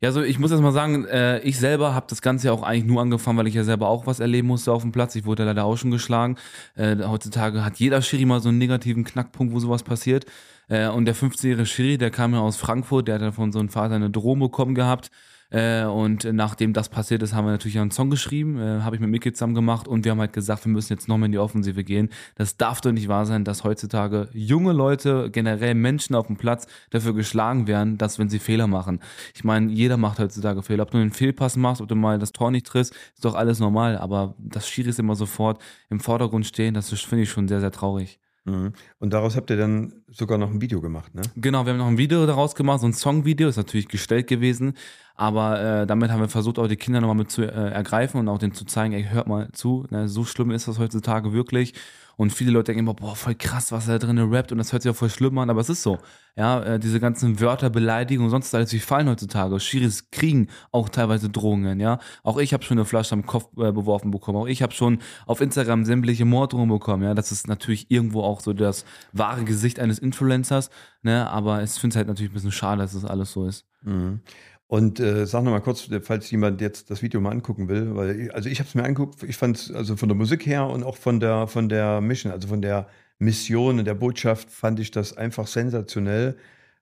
Ja, 0.00 0.10
also 0.10 0.22
ich 0.22 0.38
muss 0.38 0.52
erst 0.52 0.62
mal 0.62 0.72
sagen, 0.72 1.04
äh, 1.06 1.40
ich 1.40 1.58
selber 1.58 1.94
habe 1.94 2.06
das 2.08 2.22
Ganze 2.22 2.48
ja 2.48 2.52
auch 2.52 2.62
eigentlich 2.62 2.84
nur 2.84 3.02
angefangen, 3.02 3.38
weil 3.38 3.48
ich 3.48 3.54
ja 3.54 3.64
selber 3.64 3.88
auch 3.88 4.06
was 4.06 4.20
erleben 4.20 4.46
musste 4.46 4.70
auf 4.70 4.82
dem 4.82 4.92
Platz. 4.92 5.16
Ich 5.16 5.24
wurde 5.24 5.42
ja 5.42 5.48
leider 5.48 5.64
auch 5.64 5.76
schon 5.76 5.90
geschlagen. 5.90 6.36
Äh, 6.76 6.98
heutzutage 6.98 7.64
hat 7.64 7.78
jeder 7.78 8.02
Schiri 8.02 8.24
mal 8.24 8.40
so 8.40 8.50
einen 8.50 8.58
negativen 8.58 9.02
Knackpunkt, 9.02 9.52
wo 9.52 9.58
sowas 9.58 9.82
passiert. 9.82 10.26
Äh, 10.68 10.88
und 10.88 11.06
der 11.06 11.16
15-jährige 11.16 11.66
Schiri, 11.66 11.98
der 11.98 12.10
kam 12.10 12.34
ja 12.34 12.40
aus 12.40 12.56
Frankfurt, 12.56 13.08
der 13.08 13.16
hat 13.16 13.22
ja 13.22 13.32
von 13.32 13.50
so 13.50 13.58
einem 13.58 13.68
Vater 13.68 13.96
eine 13.96 14.10
Drohung 14.10 14.38
bekommen 14.38 14.76
gehabt. 14.76 15.10
Äh, 15.50 15.84
und 15.84 16.24
nachdem 16.32 16.72
das 16.72 16.88
passiert 16.88 17.22
ist, 17.22 17.34
haben 17.34 17.44
wir 17.44 17.52
natürlich 17.52 17.78
einen 17.78 17.90
Song 17.90 18.10
geschrieben, 18.10 18.58
äh, 18.58 18.82
habe 18.82 18.96
ich 18.96 19.00
mit 19.00 19.10
Mickey 19.10 19.32
zusammen 19.32 19.54
gemacht 19.54 19.86
und 19.86 20.04
wir 20.04 20.12
haben 20.12 20.20
halt 20.20 20.32
gesagt, 20.32 20.64
wir 20.64 20.72
müssen 20.72 20.92
jetzt 20.92 21.08
nochmal 21.08 21.26
in 21.26 21.32
die 21.32 21.38
Offensive 21.38 21.84
gehen. 21.84 22.10
Das 22.34 22.56
darf 22.56 22.80
doch 22.80 22.92
nicht 22.92 23.08
wahr 23.08 23.26
sein, 23.26 23.44
dass 23.44 23.64
heutzutage 23.64 24.28
junge 24.32 24.72
Leute, 24.72 25.30
generell 25.30 25.74
Menschen 25.74 26.16
auf 26.16 26.26
dem 26.26 26.36
Platz 26.36 26.66
dafür 26.90 27.14
geschlagen 27.14 27.66
werden, 27.66 27.98
dass 27.98 28.18
wenn 28.18 28.28
sie 28.28 28.38
Fehler 28.38 28.66
machen. 28.66 29.00
Ich 29.34 29.44
meine, 29.44 29.70
jeder 29.70 29.96
macht 29.96 30.18
heutzutage 30.18 30.62
Fehler. 30.62 30.82
Ob 30.82 30.90
du 30.90 30.98
einen 30.98 31.12
Fehlpass 31.12 31.56
machst, 31.56 31.80
ob 31.80 31.88
du 31.88 31.94
mal 31.94 32.18
das 32.18 32.32
Tor 32.32 32.50
nicht 32.50 32.66
triffst, 32.66 32.94
ist 33.14 33.24
doch 33.24 33.34
alles 33.34 33.60
normal. 33.60 33.98
Aber 33.98 34.34
das 34.38 34.68
Schiris 34.68 34.98
immer 34.98 35.14
sofort 35.14 35.62
im 35.90 36.00
Vordergrund 36.00 36.46
stehen, 36.46 36.74
das 36.74 36.88
finde 36.88 37.22
ich 37.22 37.30
schon 37.30 37.48
sehr, 37.48 37.60
sehr 37.60 37.72
traurig. 37.72 38.18
Mhm. 38.46 38.72
Und 39.00 39.12
daraus 39.12 39.36
habt 39.36 39.50
ihr 39.50 39.56
dann 39.56 39.92
sogar 40.08 40.38
noch 40.38 40.50
ein 40.50 40.60
Video 40.60 40.80
gemacht, 40.80 41.14
ne? 41.14 41.22
Genau, 41.36 41.66
wir 41.66 41.72
haben 41.72 41.78
noch 41.78 41.88
ein 41.88 41.98
Video 41.98 42.24
daraus 42.26 42.54
gemacht, 42.54 42.80
so 42.80 42.86
ein 42.86 42.92
Songvideo, 42.92 43.48
ist 43.48 43.56
natürlich 43.56 43.88
gestellt 43.88 44.28
gewesen, 44.28 44.74
aber 45.16 45.60
äh, 45.60 45.86
damit 45.86 46.10
haben 46.10 46.20
wir 46.20 46.28
versucht, 46.28 46.58
auch 46.58 46.68
die 46.68 46.76
Kinder 46.76 47.00
nochmal 47.00 47.16
mit 47.16 47.30
zu 47.30 47.42
äh, 47.42 47.70
ergreifen 47.70 48.20
und 48.20 48.28
auch 48.28 48.38
denen 48.38 48.54
zu 48.54 48.64
zeigen, 48.64 48.94
ey, 48.94 49.04
hört 49.04 49.26
mal 49.26 49.50
zu, 49.52 49.86
ne? 49.90 50.08
so 50.08 50.24
schlimm 50.24 50.52
ist 50.52 50.68
das 50.68 50.78
heutzutage 50.78 51.32
wirklich. 51.32 51.74
Und 52.16 52.32
viele 52.32 52.50
Leute 52.50 52.72
denken 52.72 52.80
immer, 52.80 52.94
boah, 52.94 53.14
voll 53.14 53.34
krass, 53.34 53.72
was 53.72 53.88
er 53.88 53.98
da 53.98 54.06
drin 54.06 54.18
rappt 54.18 54.50
und 54.50 54.58
das 54.58 54.72
hört 54.72 54.82
sich 54.82 54.90
auch 54.90 54.96
voll 54.96 55.10
schlimm 55.10 55.36
an, 55.38 55.50
aber 55.50 55.60
es 55.60 55.68
ist 55.68 55.82
so. 55.82 55.98
Ja, 56.34 56.62
äh, 56.62 56.78
diese 56.78 56.98
ganzen 57.00 57.40
Wörter, 57.40 57.70
Beleidigungen, 57.70 58.30
sonst 58.30 58.54
alles, 58.54 58.72
wie 58.72 58.78
fallen 58.78 59.08
heutzutage. 59.08 59.58
Schiris 59.60 60.10
kriegen 60.10 60.48
auch 60.70 60.88
teilweise 60.88 61.28
Drohungen, 61.30 61.78
ja. 61.80 61.98
Auch 62.22 62.38
ich 62.38 62.52
habe 62.52 62.62
schon 62.62 62.78
eine 62.78 62.84
Flasche 62.84 63.14
am 63.14 63.26
Kopf 63.26 63.50
äh, 63.58 63.72
beworfen 63.72 64.10
bekommen. 64.10 64.38
Auch 64.38 64.46
ich 64.46 64.62
habe 64.62 64.72
schon 64.72 64.98
auf 65.26 65.40
Instagram 65.40 65.84
sämtliche 65.84 66.24
Morddrohungen 66.24 66.70
bekommen, 66.70 67.02
ja. 67.02 67.14
Das 67.14 67.32
ist 67.32 67.48
natürlich 67.48 67.90
irgendwo 67.90 68.22
auch 68.22 68.40
so 68.40 68.52
das 68.52 68.84
wahre 69.12 69.44
Gesicht 69.44 69.78
eines 69.78 69.98
Influencers, 69.98 70.70
ne. 71.02 71.28
Aber 71.28 71.62
ich 71.62 71.70
finde 71.72 71.94
es 71.94 71.96
halt 71.96 72.08
natürlich 72.08 72.30
ein 72.30 72.34
bisschen 72.34 72.52
schade, 72.52 72.82
dass 72.82 72.92
das 72.92 73.04
alles 73.04 73.32
so 73.32 73.46
ist. 73.46 73.66
Mhm. 73.82 74.20
Und 74.68 74.98
äh, 74.98 75.26
sag 75.26 75.44
noch 75.44 75.52
mal 75.52 75.60
kurz, 75.60 75.88
falls 76.02 76.30
jemand 76.30 76.60
jetzt 76.60 76.90
das 76.90 77.00
Video 77.02 77.20
mal 77.20 77.30
angucken 77.30 77.68
will, 77.68 77.94
weil 77.94 78.20
ich, 78.20 78.34
also 78.34 78.48
ich 78.48 78.58
habe 78.58 78.68
es 78.68 78.74
mir 78.74 78.82
angeguckt, 78.82 79.22
ich 79.22 79.36
fand 79.36 79.56
es 79.56 79.70
also 79.70 79.96
von 79.96 80.08
der 80.08 80.16
Musik 80.16 80.44
her 80.44 80.66
und 80.66 80.82
auch 80.82 80.96
von 80.96 81.20
der 81.20 81.46
von 81.46 81.68
der 81.68 82.00
Mission, 82.00 82.32
also 82.32 82.48
von 82.48 82.62
der 82.62 82.88
Mission 83.18 83.78
und 83.78 83.84
der 83.84 83.94
Botschaft 83.94 84.50
fand 84.50 84.80
ich 84.80 84.90
das 84.90 85.16
einfach 85.16 85.46
sensationell. 85.46 86.36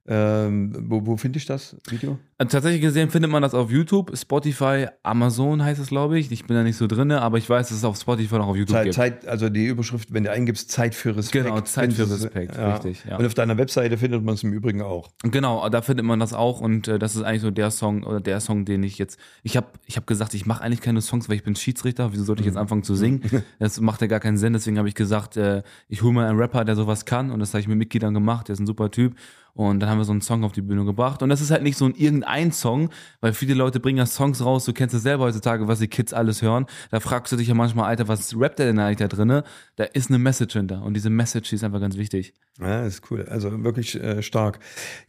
Ähm, 0.07 0.77
wo 0.91 1.07
wo 1.07 1.17
finde 1.17 1.39
ich 1.39 1.47
das 1.47 1.77
Video? 1.89 2.19
Äh, 2.37 2.47
tatsächlich 2.47 2.83
gesehen 2.83 3.09
findet 3.09 3.31
man 3.31 3.43
das 3.43 3.55
auf 3.55 3.71
YouTube, 3.71 4.15
Spotify, 4.17 4.89
Amazon 5.03 5.63
heißt 5.65 5.81
es, 5.81 5.89
glaube 5.89 6.19
ich. 6.19 6.31
Ich 6.31 6.45
bin 6.45 6.57
da 6.57 6.63
nicht 6.63 6.77
so 6.77 6.87
drin, 6.87 7.11
aber 7.13 7.39
ich 7.39 7.49
weiß, 7.49 7.69
dass 7.69 7.79
es 7.79 7.85
auf 7.85 7.97
Spotify 7.97 8.35
noch 8.37 8.49
auf 8.49 8.57
YouTube 8.57 8.75
Zeit, 8.75 8.85
gibt. 8.85 8.95
Zeit, 8.97 9.27
also 9.27 9.49
die 9.49 9.67
Überschrift, 9.67 10.13
wenn 10.13 10.25
du 10.25 10.31
eingibst, 10.31 10.71
Zeit 10.71 10.95
für 10.95 11.17
Respekt. 11.17 11.47
Genau, 11.47 11.61
Zeit 11.63 11.95
für 11.95 12.11
Respekt, 12.11 12.55
ja. 12.57 12.75
richtig. 12.75 13.05
Ja. 13.09 13.17
Und 13.17 13.25
auf 13.25 13.33
deiner 13.33 13.57
Webseite 13.57 13.97
findet 13.97 14.23
man 14.23 14.35
es 14.35 14.43
im 14.43 14.53
Übrigen 14.53 14.83
auch. 14.83 15.11
Genau, 15.23 15.67
da 15.71 15.81
findet 15.81 16.05
man 16.05 16.21
das 16.21 16.35
auch 16.35 16.61
und 16.61 16.87
äh, 16.87 16.99
das 16.99 17.17
ist 17.17 17.23
eigentlich 17.23 17.43
so 17.43 17.51
der 17.51 17.71
Song 17.71 18.03
oder 18.03 18.21
der 18.21 18.41
Song, 18.41 18.67
den 18.67 18.83
ich 18.83 18.99
jetzt. 18.99 19.19
Ich 19.43 19.57
habe 19.57 19.69
ich 19.87 19.97
hab 19.97 20.07
gesagt, 20.07 20.35
ich 20.35 20.45
mache 20.45 20.63
eigentlich 20.63 20.83
keine 20.83 21.01
Songs, 21.01 21.31
weil 21.31 21.37
ich 21.37 21.45
bin 21.45 21.57
Schiedsrichter. 21.57 22.13
Wieso 22.13 22.25
sollte 22.25 22.43
ich 22.43 22.47
jetzt 22.47 22.57
mhm. 22.57 22.63
anfangen 22.63 22.83
zu 22.83 22.95
singen? 22.95 23.23
Das 23.59 23.81
macht 23.81 24.01
ja 24.01 24.07
gar 24.07 24.21
keinen 24.21 24.37
Sinn. 24.37 24.53
Deswegen 24.53 24.79
habe 24.79 24.89
ich 24.89 24.95
gesagt, 24.95 25.37
äh, 25.37 25.63
ich 25.89 26.03
hole 26.03 26.13
mal 26.13 26.27
einen 26.29 26.39
Rapper, 26.39 26.65
der 26.65 26.77
sowas 26.77 27.05
kann 27.05 27.31
und 27.31 27.41
das 27.41 27.51
habe 27.55 27.61
ich 27.61 27.69
mit 27.69 27.79
Mickey 27.79 27.99
dann 27.99 28.13
gemacht. 28.13 28.49
Der 28.49 28.55
ist 28.55 28.61
ein 28.61 28.67
super 28.67 28.91
Typ. 28.91 29.15
Und 29.55 29.81
dann 29.81 29.89
haben 29.89 29.99
wir 29.99 30.05
so 30.05 30.13
einen 30.13 30.21
Song 30.21 30.43
auf 30.45 30.53
die 30.53 30.63
Bühne 30.63 30.85
gebracht. 30.85 31.23
Und 31.23 31.29
das 31.29 31.41
ist 31.41 31.51
halt 31.51 31.63
nicht 31.63 31.79
so 31.79 31.87
ein 31.87 31.95
irgendein 31.95 32.53
Song, 32.53 32.91
weil 33.21 33.33
viele 33.33 33.55
Leute 33.55 33.79
bringen 33.81 33.99
ja 33.99 34.07
Songs 34.07 34.45
raus, 34.45 34.65
du 34.65 34.73
kennst 34.73 34.95
es 34.95 35.03
selber 35.03 35.25
heutzutage, 35.25 35.69
was 35.69 35.79
die 35.79 35.89
Kids 35.89 36.13
alles 36.13 36.43
hören. 36.43 36.67
Da 36.91 37.01
fragst 37.01 37.33
du 37.33 37.37
dich 37.37 37.49
ja 37.49 37.55
manchmal, 37.55 37.87
Alter, 37.87 38.09
was 38.09 38.37
rappt 38.37 38.59
der 38.59 38.67
denn 38.67 38.79
eigentlich 38.81 38.99
da 38.99 39.09
drinne? 39.09 39.45
Da 39.77 39.85
ist 39.85 40.11
eine 40.11 40.19
Message 40.19 40.55
hinter. 40.55 40.83
Und 40.83 40.95
diese 40.95 41.11
Message, 41.11 41.53
ist 41.53 41.63
einfach 41.63 41.81
ganz 41.81 41.97
wichtig. 41.97 42.35
Ja, 42.61 42.85
ist 42.85 43.11
cool. 43.11 43.27
Also 43.31 43.63
wirklich 43.63 43.95
äh, 43.95 44.23
stark. 44.23 44.59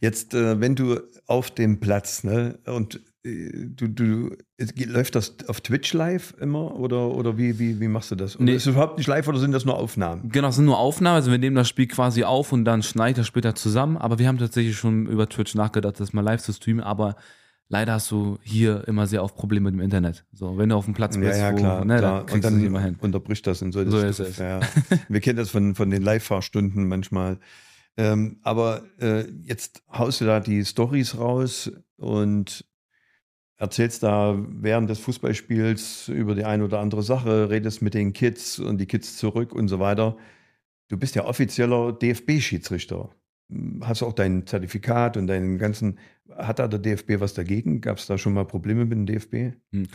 Jetzt, 0.00 0.32
äh, 0.34 0.60
wenn 0.60 0.76
du 0.76 1.00
auf 1.26 1.50
dem 1.50 1.80
Platz, 1.80 2.22
ne, 2.22 2.58
und 2.66 3.00
du, 3.26 3.88
du, 3.88 4.36
läuft 4.86 5.14
das 5.14 5.34
auf 5.48 5.60
Twitch 5.60 5.92
live 5.92 6.34
immer 6.40 6.78
oder, 6.78 7.08
oder 7.08 7.36
wie, 7.36 7.58
wie, 7.58 7.80
wie 7.80 7.88
machst 7.88 8.10
du 8.10 8.14
das? 8.14 8.36
Oder 8.36 8.44
nee. 8.44 8.54
Ist 8.54 8.66
es 8.66 8.72
überhaupt 8.72 8.98
nicht 8.98 9.06
live 9.06 9.26
oder 9.26 9.38
sind 9.38 9.52
das 9.52 9.64
nur 9.64 9.76
Aufnahmen? 9.76 10.28
Genau, 10.30 10.48
es 10.48 10.56
sind 10.56 10.64
nur 10.64 10.78
Aufnahmen. 10.78 11.16
Also 11.16 11.30
wir 11.30 11.38
nehmen 11.38 11.56
das 11.56 11.68
Spiel 11.68 11.86
quasi 11.86 12.24
auf 12.24 12.52
und 12.52 12.64
dann 12.64 12.82
schneidet 12.82 13.18
das 13.18 13.26
später 13.26 13.54
zusammen. 13.54 13.96
Aber 13.96 14.18
wir 14.18 14.28
haben 14.28 14.38
tatsächlich 14.38 14.76
schon 14.76 15.06
über 15.06 15.28
Twitch 15.28 15.54
nachgedacht, 15.54 15.98
das 15.98 16.12
mal 16.12 16.20
live 16.20 16.42
zu 16.42 16.52
streamen. 16.52 16.84
Aber 16.84 17.16
leider 17.68 17.94
hast 17.94 18.10
du 18.10 18.38
hier 18.42 18.86
immer 18.86 19.06
sehr 19.06 19.24
oft 19.24 19.34
Probleme 19.34 19.70
mit 19.70 19.74
dem 19.74 19.80
Internet. 19.80 20.24
So, 20.32 20.56
wenn 20.56 20.68
du 20.68 20.76
auf 20.76 20.84
dem 20.84 20.94
Platz 20.94 21.16
bist, 21.18 21.38
ja, 21.38 21.50
ja, 21.50 21.52
klar, 21.52 21.80
wo, 21.80 21.84
ne, 21.84 21.98
klar. 21.98 22.24
Da 22.24 22.34
und 22.34 22.44
dann 22.44 22.64
immer 22.64 22.80
hin. 22.80 22.96
unterbricht 23.00 23.46
das 23.46 23.62
in 23.62 23.72
so, 23.72 23.88
so 23.88 23.98
ist 23.98 24.20
es. 24.20 24.38
Ja. 24.38 24.60
wir 25.08 25.20
kennen 25.20 25.38
das 25.38 25.50
von, 25.50 25.74
von 25.74 25.90
den 25.90 26.02
Live-Fahrstunden 26.02 26.86
manchmal. 26.86 27.38
Ähm, 27.96 28.38
aber 28.42 28.82
äh, 29.00 29.24
jetzt 29.42 29.82
haust 29.90 30.20
du 30.20 30.26
da 30.26 30.40
die 30.40 30.64
Stories 30.64 31.18
raus 31.18 31.72
und 31.96 32.64
erzählst 33.58 34.02
da 34.02 34.36
während 34.48 34.90
des 34.90 34.98
Fußballspiels 35.00 36.08
über 36.08 36.34
die 36.34 36.44
eine 36.44 36.64
oder 36.64 36.80
andere 36.80 37.02
Sache, 37.02 37.50
redest 37.50 37.82
mit 37.82 37.94
den 37.94 38.12
Kids 38.12 38.58
und 38.58 38.78
die 38.78 38.86
Kids 38.86 39.16
zurück 39.16 39.54
und 39.54 39.68
so 39.68 39.78
weiter. 39.80 40.16
Du 40.88 40.96
bist 40.96 41.14
ja 41.14 41.24
offizieller 41.24 41.92
DFB-Schiedsrichter. 41.92 43.10
Hast 43.80 44.02
auch 44.02 44.12
dein 44.12 44.46
Zertifikat 44.46 45.16
und 45.16 45.26
deinen 45.28 45.58
ganzen. 45.58 45.98
Hat 46.36 46.58
da 46.58 46.66
der 46.68 46.80
DFB 46.80 47.20
was 47.20 47.34
dagegen? 47.34 47.80
Gab 47.80 47.98
es 47.98 48.06
da 48.06 48.18
schon 48.18 48.34
mal 48.34 48.44
Probleme 48.44 48.84
mit 48.84 48.92
dem 48.92 49.06
DFB? 49.06 49.56
Hm. 49.72 49.86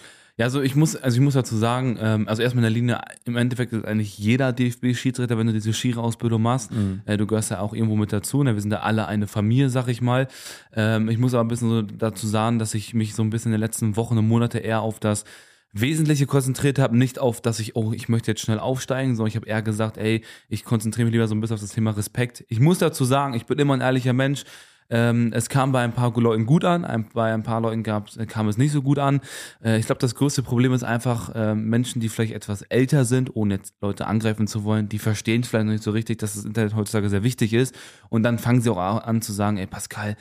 Ja, 0.41 0.45
also 0.45 0.63
ich 0.63 0.75
muss, 0.75 0.95
also 0.95 1.17
ich 1.17 1.21
muss 1.21 1.36
dazu 1.36 1.55
sagen, 1.55 2.00
ähm, 2.01 2.27
also 2.27 2.41
erstmal 2.41 2.65
in 2.65 2.74
der 2.74 2.81
Linie, 2.81 3.01
im 3.25 3.38
Endeffekt 3.38 3.74
ist 3.74 3.86
eigentlich 3.86 4.17
jeder 4.17 4.51
DFB-Schiedsrichter, 4.51 5.38
wenn 5.38 5.45
du 5.45 5.53
diese 5.53 5.71
Schiri-Ausbildung 5.71 6.41
machst, 6.41 6.71
mhm. 6.71 7.01
äh, 7.05 7.15
du 7.15 7.27
gehörst 7.27 7.51
ja 7.51 7.60
auch 7.60 7.75
irgendwo 7.75 7.95
mit 7.95 8.12
dazu, 8.12 8.41
ne? 8.41 8.55
wir 8.55 8.62
sind 8.62 8.71
ja 8.71 8.79
alle 8.79 9.07
eine 9.07 9.27
Familie, 9.27 9.69
sag 9.69 9.88
ich 9.88 10.01
mal. 10.01 10.27
Ähm, 10.75 11.10
ich 11.10 11.19
muss 11.19 11.36
aber 11.36 11.43
ein 11.43 11.48
bisschen 11.48 11.69
so 11.69 11.83
dazu 11.83 12.25
sagen, 12.25 12.57
dass 12.57 12.74
ich 12.74 12.95
mich 12.95 13.13
so 13.13 13.21
ein 13.21 13.29
bisschen 13.29 13.50
in 13.50 13.60
den 13.60 13.62
letzten 13.62 13.95
Wochen 13.98 14.17
und 14.17 14.27
Monate 14.27 14.57
eher 14.57 14.81
auf 14.81 15.00
das 15.00 15.25
Wesentliche 15.74 16.25
konzentriert 16.25 16.79
habe, 16.79 16.98
nicht 16.98 17.19
auf, 17.19 17.39
dass 17.39 17.60
ich, 17.60 17.75
oh, 17.75 17.93
ich 17.93 18.10
möchte 18.10 18.31
jetzt 18.31 18.41
schnell 18.41 18.57
aufsteigen, 18.57 19.15
sondern 19.15 19.27
ich 19.29 19.36
habe 19.36 19.45
eher 19.45 19.62
gesagt, 19.62 20.00
ey, 20.00 20.24
ich 20.50 20.63
konzentriere 20.63 21.05
mich 21.05 21.13
lieber 21.13 21.27
so 21.27 21.36
ein 21.36 21.39
bisschen 21.39 21.53
auf 21.53 21.62
das 21.62 21.69
Thema 21.69 21.91
Respekt. 21.91 22.45
Ich 22.50 22.60
muss 22.60 22.79
dazu 22.79 23.05
sagen, 23.05 23.36
ich 23.36 23.45
bin 23.45 23.60
immer 23.60 23.75
ein 23.75 23.81
ehrlicher 23.81 24.13
Mensch. 24.13 24.43
Ähm, 24.91 25.31
es 25.33 25.50
kam 25.50 25.71
bei 25.71 25.81
ein 25.81 25.93
paar 25.93 26.13
Leuten 26.19 26.45
gut 26.45 26.65
an, 26.65 26.83
ein, 26.86 27.07
bei 27.13 27.33
ein 27.33 27.43
paar 27.43 27.62
Leuten 27.62 27.81
gab, 27.81 28.10
kam 28.27 28.50
es 28.50 28.57
nicht 28.57 28.74
so 28.74 28.81
gut 28.81 29.00
an. 29.00 29.21
Äh, 29.63 29.79
ich 29.79 29.86
glaube, 29.86 30.00
das 30.00 30.15
größte 30.15 30.43
Problem 30.43 30.74
ist 30.74 30.83
einfach, 30.83 31.33
äh, 31.33 31.55
Menschen, 31.55 32.01
die 32.01 32.10
vielleicht 32.10 32.33
etwas 32.33 32.62
älter 32.63 33.05
sind, 33.05 33.36
ohne 33.36 33.55
jetzt 33.55 33.74
Leute 33.81 34.05
angreifen 34.05 34.48
zu 34.48 34.65
wollen, 34.65 34.89
die 34.89 35.00
verstehen 35.00 35.43
vielleicht 35.43 35.65
noch 35.65 35.71
nicht 35.71 35.83
so 35.83 35.91
richtig, 35.91 36.19
dass 36.19 36.36
das 36.36 36.43
Internet 36.43 36.75
heutzutage 36.75 37.10
sehr 37.10 37.24
wichtig 37.24 37.53
ist. 37.53 37.74
Und 38.10 38.24
dann 38.24 38.38
fangen 38.38 38.62
sie 38.62 38.69
auch 38.69 38.77
an 38.77 39.21
zu 39.21 39.31
sagen, 39.31 39.57
ey 39.57 39.65
Pascal, 39.65 40.17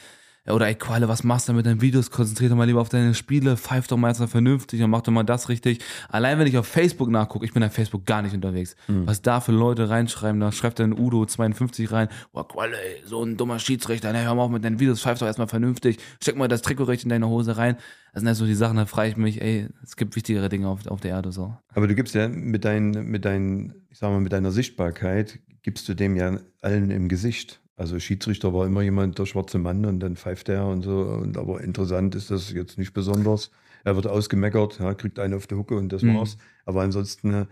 oder 0.49 0.69
ey 0.69 0.75
Qualle, 0.75 1.09
was 1.09 1.23
machst 1.23 1.49
du 1.49 1.53
mit 1.53 1.67
deinen 1.67 1.81
Videos? 1.81 2.11
Konzentrier 2.11 2.49
dich 2.49 2.57
mal 2.57 2.65
lieber 2.65 2.81
auf 2.81 2.89
deine 2.89 3.15
Spiele, 3.15 3.57
pfeif 3.57 3.87
doch 3.87 3.97
mal 3.97 4.09
erstmal 4.09 4.29
vernünftig 4.29 4.83
und 4.83 4.91
mach 4.91 5.03
doch 5.03 5.13
mal 5.13 5.23
das 5.23 5.49
richtig. 5.49 5.81
Allein 6.09 6.39
wenn 6.39 6.47
ich 6.47 6.57
auf 6.57 6.67
Facebook 6.67 7.11
nachgucke, 7.11 7.45
ich 7.45 7.53
bin 7.53 7.63
auf 7.63 7.73
Facebook 7.73 8.07
gar 8.07 8.23
nicht 8.23 8.35
unterwegs. 8.35 8.75
Mhm. 8.89 9.07
Was 9.07 9.23
da 9.23 9.41
für 9.41 9.53
Leute 9.53 9.91
reinschreiben, 9.91 10.41
da 10.41 10.51
schreibt 10.51 10.79
dann 10.79 10.99
Udo 10.99 11.27
52 11.27 11.93
rein, 11.93 12.09
boah 12.33 12.49
Qualle, 12.49 12.77
ey, 12.77 13.03
so 13.05 13.23
ein 13.23 13.37
dummer 13.37 13.59
Schiedsrichter, 13.59 14.13
ne, 14.13 14.25
hör 14.25 14.35
mal 14.35 14.43
auf 14.43 14.51
mit 14.51 14.65
deinen 14.65 14.81
Videos, 14.81 15.03
pfeif 15.03 15.19
doch 15.19 15.27
erstmal 15.27 15.49
vernünftig, 15.49 15.99
steck 16.23 16.37
mal 16.37 16.49
das 16.49 16.63
Trikot 16.63 16.85
recht 16.85 17.05
in 17.05 17.11
deine 17.11 17.29
Hose 17.29 17.57
rein. 17.57 17.77
Das 18.13 18.23
sind 18.23 18.29
ja 18.29 18.35
so 18.35 18.47
die 18.47 18.55
Sachen, 18.55 18.77
da 18.77 18.87
frage 18.87 19.11
ich 19.11 19.17
mich, 19.17 19.41
ey, 19.41 19.69
es 19.85 19.97
gibt 19.97 20.17
wichtigere 20.17 20.49
Dinge 20.49 20.69
auf, 20.69 20.87
auf 20.87 21.01
der 21.01 21.13
Erde 21.13 21.33
so. 21.33 21.55
Aber 21.75 21.87
du 21.87 21.95
gibst 21.95 22.15
ja 22.15 22.29
mit 22.29 22.65
deinen, 22.65 23.07
mit 23.07 23.25
deinen, 23.25 23.75
ich 23.91 23.99
sag 23.99 24.11
mal, 24.11 24.21
mit 24.21 24.33
deiner 24.33 24.51
Sichtbarkeit, 24.51 25.39
gibst 25.63 25.89
du 25.89 25.95
dem 25.95 26.17
ja 26.17 26.39
allen 26.61 26.91
im 26.91 27.09
Gesicht. 27.09 27.61
Also 27.81 27.99
Schiedsrichter 27.99 28.53
war 28.53 28.67
immer 28.67 28.83
jemand, 28.83 29.19
der 29.19 29.25
schwarze 29.25 29.59
Mann 29.59 29.87
und 29.87 30.01
dann 30.01 30.15
pfeift 30.15 30.51
er 30.51 30.67
und 30.67 30.83
so. 30.83 31.01
Und 31.01 31.39
aber 31.39 31.63
interessant 31.63 32.15
ist 32.15 32.31
das 32.31 32.53
jetzt 32.53 32.77
nicht 32.77 32.93
besonders. 32.93 33.51
Er 33.85 33.97
wird 33.97 34.07
ausgemeckert, 34.07 34.81
ja, 34.81 34.93
kriegt 34.93 35.19
einen 35.19 35.33
auf 35.33 35.47
die 35.47 35.55
Hucke 35.55 35.77
und 35.77 35.91
das 35.91 36.03
mhm. 36.03 36.19
war's. 36.19 36.37
Aber 36.67 36.83
ansonsten, 36.83 37.47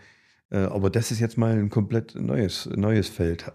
äh, 0.50 0.58
aber 0.58 0.90
das 0.90 1.10
ist 1.12 1.20
jetzt 1.20 1.38
mal 1.38 1.58
ein 1.58 1.70
komplett 1.70 2.14
neues, 2.14 2.68
neues 2.76 3.08
Feld. 3.08 3.46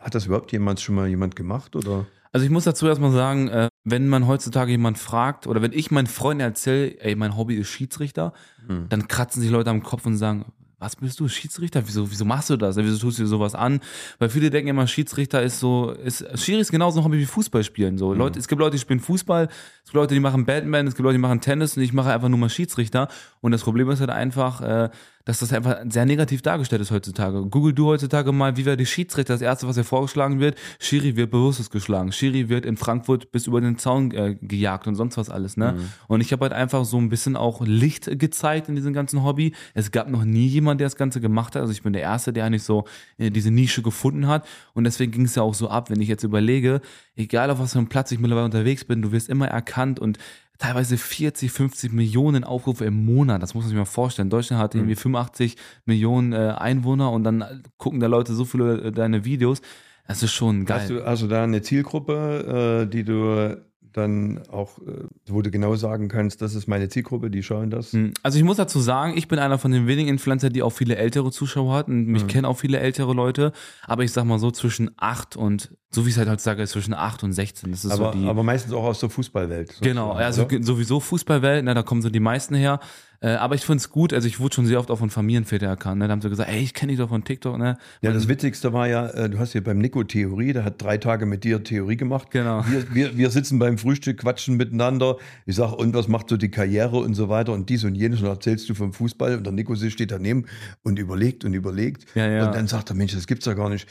Hat 0.00 0.16
das 0.16 0.26
überhaupt 0.26 0.50
jemals 0.50 0.82
schon 0.82 0.96
mal 0.96 1.06
jemand 1.06 1.36
gemacht 1.36 1.76
oder? 1.76 2.06
Also 2.32 2.44
ich 2.44 2.50
muss 2.50 2.64
dazu 2.64 2.88
erstmal 2.88 3.12
sagen, 3.12 3.46
äh, 3.46 3.68
wenn 3.84 4.08
man 4.08 4.26
heutzutage 4.26 4.72
jemand 4.72 4.98
fragt 4.98 5.46
oder 5.46 5.62
wenn 5.62 5.72
ich 5.72 5.92
meinen 5.92 6.08
Freunden 6.08 6.40
erzähle, 6.40 7.00
ey, 7.02 7.14
mein 7.14 7.36
Hobby 7.36 7.54
ist 7.54 7.68
Schiedsrichter, 7.68 8.32
mhm. 8.66 8.86
dann 8.88 9.06
kratzen 9.06 9.42
sich 9.42 9.52
Leute 9.52 9.70
am 9.70 9.84
Kopf 9.84 10.04
und 10.04 10.16
sagen, 10.16 10.46
was 10.78 10.96
bist 10.96 11.18
du, 11.20 11.28
Schiedsrichter? 11.28 11.82
Wieso, 11.86 12.10
wieso 12.10 12.24
machst 12.26 12.50
du 12.50 12.56
das? 12.56 12.76
Wieso 12.76 12.98
tust 12.98 13.18
du 13.18 13.22
dir 13.22 13.28
sowas 13.28 13.54
an? 13.54 13.80
Weil 14.18 14.28
viele 14.28 14.50
denken 14.50 14.68
immer, 14.68 14.86
Schiedsrichter 14.86 15.42
ist 15.42 15.58
so, 15.58 15.90
ist, 15.90 16.24
Schiri 16.38 16.60
ist 16.60 16.70
genauso 16.70 17.00
ein 17.00 17.04
Hobby 17.04 17.18
wie 17.18 17.24
Fußball 17.24 17.64
spielen. 17.64 17.96
So. 17.96 18.12
Mhm. 18.12 18.18
Leute, 18.18 18.38
es 18.38 18.46
gibt 18.46 18.60
Leute, 18.60 18.72
die 18.72 18.80
spielen 18.80 19.00
Fußball, 19.00 19.44
es 19.46 19.84
gibt 19.84 19.94
Leute, 19.94 20.14
die 20.14 20.20
machen 20.20 20.44
Batman, 20.44 20.86
es 20.86 20.94
gibt 20.94 21.04
Leute, 21.04 21.14
die 21.14 21.22
machen 21.22 21.40
Tennis 21.40 21.76
und 21.76 21.82
ich 21.82 21.94
mache 21.94 22.12
einfach 22.12 22.28
nur 22.28 22.38
mal 22.38 22.50
Schiedsrichter. 22.50 23.08
Und 23.40 23.52
das 23.52 23.62
Problem 23.62 23.88
ist 23.90 24.00
halt 24.00 24.10
einfach, 24.10 24.60
äh, 24.60 24.90
dass 25.26 25.40
das 25.40 25.52
einfach 25.52 25.78
sehr 25.88 26.06
negativ 26.06 26.40
dargestellt 26.40 26.80
ist 26.80 26.92
heutzutage. 26.92 27.44
Google 27.46 27.74
du 27.74 27.86
heutzutage 27.86 28.30
mal, 28.30 28.56
wie 28.56 28.64
wäre 28.64 28.76
die 28.76 28.86
Schiedsrichter? 28.86 29.34
Das 29.34 29.42
erste, 29.42 29.66
was 29.66 29.74
dir 29.74 29.82
vorgeschlagen 29.82 30.38
wird, 30.38 30.56
Schiri 30.78 31.16
wird 31.16 31.32
bewusstlos 31.32 31.68
geschlagen. 31.68 32.12
Schiri 32.12 32.48
wird 32.48 32.64
in 32.64 32.76
Frankfurt 32.76 33.32
bis 33.32 33.48
über 33.48 33.60
den 33.60 33.76
Zaun 33.76 34.12
äh, 34.12 34.36
gejagt 34.40 34.86
und 34.86 34.94
sonst 34.94 35.16
was 35.16 35.28
alles, 35.28 35.56
ne? 35.56 35.72
Mhm. 35.72 35.88
Und 36.06 36.20
ich 36.20 36.32
habe 36.32 36.44
halt 36.44 36.52
einfach 36.52 36.84
so 36.84 36.96
ein 36.98 37.08
bisschen 37.08 37.34
auch 37.34 37.60
Licht 37.66 38.18
gezeigt 38.20 38.68
in 38.68 38.76
diesem 38.76 38.92
ganzen 38.92 39.24
Hobby. 39.24 39.52
Es 39.74 39.90
gab 39.90 40.08
noch 40.08 40.24
nie 40.24 40.46
jemand, 40.46 40.80
der 40.80 40.86
das 40.86 40.96
Ganze 40.96 41.20
gemacht 41.20 41.56
hat. 41.56 41.62
Also 41.62 41.72
ich 41.72 41.82
bin 41.82 41.92
der 41.92 42.02
Erste, 42.02 42.32
der 42.32 42.44
eigentlich 42.44 42.62
so 42.62 42.84
äh, 43.18 43.30
diese 43.30 43.50
Nische 43.50 43.82
gefunden 43.82 44.28
hat. 44.28 44.46
Und 44.74 44.84
deswegen 44.84 45.10
ging 45.10 45.24
es 45.24 45.34
ja 45.34 45.42
auch 45.42 45.54
so 45.54 45.68
ab, 45.68 45.90
wenn 45.90 46.00
ich 46.00 46.08
jetzt 46.08 46.22
überlege, 46.22 46.80
egal 47.16 47.50
auf 47.50 47.58
was 47.58 47.72
für 47.72 47.80
einem 47.80 47.88
Platz 47.88 48.12
ich 48.12 48.20
mittlerweile 48.20 48.44
unterwegs 48.44 48.84
bin, 48.84 49.02
du 49.02 49.10
wirst 49.10 49.28
immer 49.28 49.48
erkannt 49.48 49.98
und 49.98 50.18
teilweise 50.58 50.96
40, 50.96 51.50
50 51.50 51.92
Millionen 51.92 52.44
Aufrufe 52.44 52.84
im 52.84 53.04
Monat. 53.04 53.42
Das 53.42 53.54
muss 53.54 53.64
man 53.64 53.68
sich 53.70 53.78
mal 53.78 53.84
vorstellen. 53.84 54.30
Deutschland 54.30 54.62
hat 54.62 54.74
irgendwie 54.74 54.96
85 54.96 55.56
mhm. 55.56 55.60
Millionen 55.86 56.32
äh, 56.32 56.54
Einwohner 56.56 57.12
und 57.12 57.24
dann 57.24 57.62
gucken 57.76 58.00
da 58.00 58.06
Leute 58.06 58.34
so 58.34 58.44
viele 58.44 58.80
äh, 58.80 58.92
deine 58.92 59.24
Videos. 59.24 59.60
Das 60.06 60.22
ist 60.22 60.32
schon 60.32 60.64
geil. 60.64 60.80
Hast 60.80 60.90
du 60.90 61.02
also 61.02 61.26
da 61.26 61.44
eine 61.44 61.62
Zielgruppe, 61.62 62.84
äh, 62.84 62.90
die 62.90 63.04
du 63.04 63.60
dann 63.96 64.42
auch, 64.50 64.78
äh, 64.78 65.04
wo 65.26 65.42
du 65.42 65.50
genau 65.50 65.74
sagen 65.76 66.08
kannst, 66.08 66.42
das 66.42 66.54
ist 66.54 66.66
meine 66.66 66.88
Zielgruppe, 66.88 67.30
die 67.30 67.42
schauen 67.42 67.70
das? 67.70 67.92
Hm. 67.92 68.12
Also 68.22 68.38
ich 68.38 68.44
muss 68.44 68.56
dazu 68.56 68.80
sagen, 68.80 69.16
ich 69.16 69.28
bin 69.28 69.38
einer 69.38 69.58
von 69.58 69.70
den 69.70 69.86
wenigen 69.86 70.08
Influencer, 70.08 70.50
die 70.50 70.62
auch 70.62 70.70
viele 70.70 70.96
ältere 70.96 71.30
Zuschauer 71.30 71.74
hat 71.74 71.88
und 71.88 72.06
mich 72.06 72.24
mhm. 72.24 72.28
kennen 72.28 72.44
auch 72.44 72.58
viele 72.58 72.78
ältere 72.78 73.14
Leute, 73.14 73.52
aber 73.84 74.04
ich 74.04 74.12
sag 74.12 74.24
mal 74.24 74.38
so 74.38 74.50
zwischen 74.50 74.90
8 74.96 75.36
und, 75.36 75.70
so 75.90 76.06
wie 76.06 76.10
es 76.10 76.18
halt 76.18 76.28
heutzutage 76.28 76.62
ist, 76.62 76.70
zwischen 76.70 76.94
8 76.94 77.24
und 77.24 77.32
16. 77.32 77.70
Das 77.70 77.84
ist 77.84 77.90
aber, 77.90 78.12
so 78.12 78.18
die, 78.18 78.26
aber 78.26 78.42
meistens 78.42 78.72
auch 78.72 78.84
aus 78.84 79.00
der 79.00 79.10
Fußballwelt. 79.10 79.78
Genau, 79.80 80.12
also 80.12 80.44
oder? 80.44 80.62
sowieso 80.62 81.00
Fußballwelt, 81.00 81.64
ne, 81.64 81.74
da 81.74 81.82
kommen 81.82 82.02
so 82.02 82.10
die 82.10 82.20
meisten 82.20 82.54
her. 82.54 82.80
Äh, 83.20 83.30
aber 83.30 83.54
ich 83.54 83.64
finde 83.64 83.78
es 83.78 83.90
gut, 83.90 84.12
also 84.12 84.28
ich 84.28 84.40
wurde 84.40 84.54
schon 84.54 84.66
sehr 84.66 84.78
oft 84.78 84.90
auch 84.90 84.98
von 84.98 85.10
Familienvätern 85.10 85.68
erkannt. 85.68 85.98
Ne? 85.98 86.06
Da 86.06 86.12
haben 86.12 86.22
sie 86.22 86.28
gesagt, 86.28 86.50
ey, 86.50 86.60
ich 86.60 86.74
kenne 86.74 86.92
dich 86.92 86.98
doch 86.98 87.08
von 87.08 87.24
TikTok. 87.24 87.58
Ne? 87.58 87.78
Ja, 88.02 88.12
das 88.12 88.28
Witzigste 88.28 88.72
war 88.72 88.88
ja, 88.88 89.06
äh, 89.08 89.30
du 89.30 89.38
hast 89.38 89.52
hier 89.52 89.64
beim 89.64 89.78
Nico 89.78 90.02
Theorie, 90.04 90.52
der 90.52 90.64
hat 90.64 90.82
drei 90.82 90.98
Tage 90.98 91.26
mit 91.26 91.44
dir 91.44 91.62
Theorie 91.62 91.96
gemacht. 91.96 92.30
Genau. 92.30 92.64
Wir, 92.68 92.94
wir, 92.94 93.16
wir 93.16 93.30
sitzen 93.30 93.58
beim 93.58 93.78
Frühstück, 93.78 94.18
quatschen 94.18 94.56
miteinander. 94.56 95.16
Ich 95.46 95.56
sage, 95.56 95.76
und 95.76 95.94
was 95.94 96.08
macht 96.08 96.28
so 96.28 96.36
die 96.36 96.50
Karriere 96.50 96.98
und 96.98 97.14
so 97.14 97.28
weiter 97.28 97.52
und 97.52 97.68
dies 97.68 97.84
und 97.84 97.94
jenes 97.94 98.20
und 98.20 98.26
erzählst 98.26 98.68
du 98.68 98.74
vom 98.74 98.92
Fußball 98.92 99.36
und 99.36 99.44
der 99.44 99.52
Nico 99.52 99.74
steht 99.74 100.10
daneben 100.10 100.46
und 100.82 100.98
überlegt 100.98 101.44
und 101.44 101.54
überlegt. 101.54 102.06
Ja, 102.14 102.28
ja. 102.28 102.46
Und 102.46 102.54
dann 102.54 102.66
sagt 102.66 102.90
er, 102.90 102.96
Mensch, 102.96 103.14
das 103.14 103.26
gibt's 103.26 103.46
ja 103.46 103.54
gar 103.54 103.68
nicht 103.68 103.88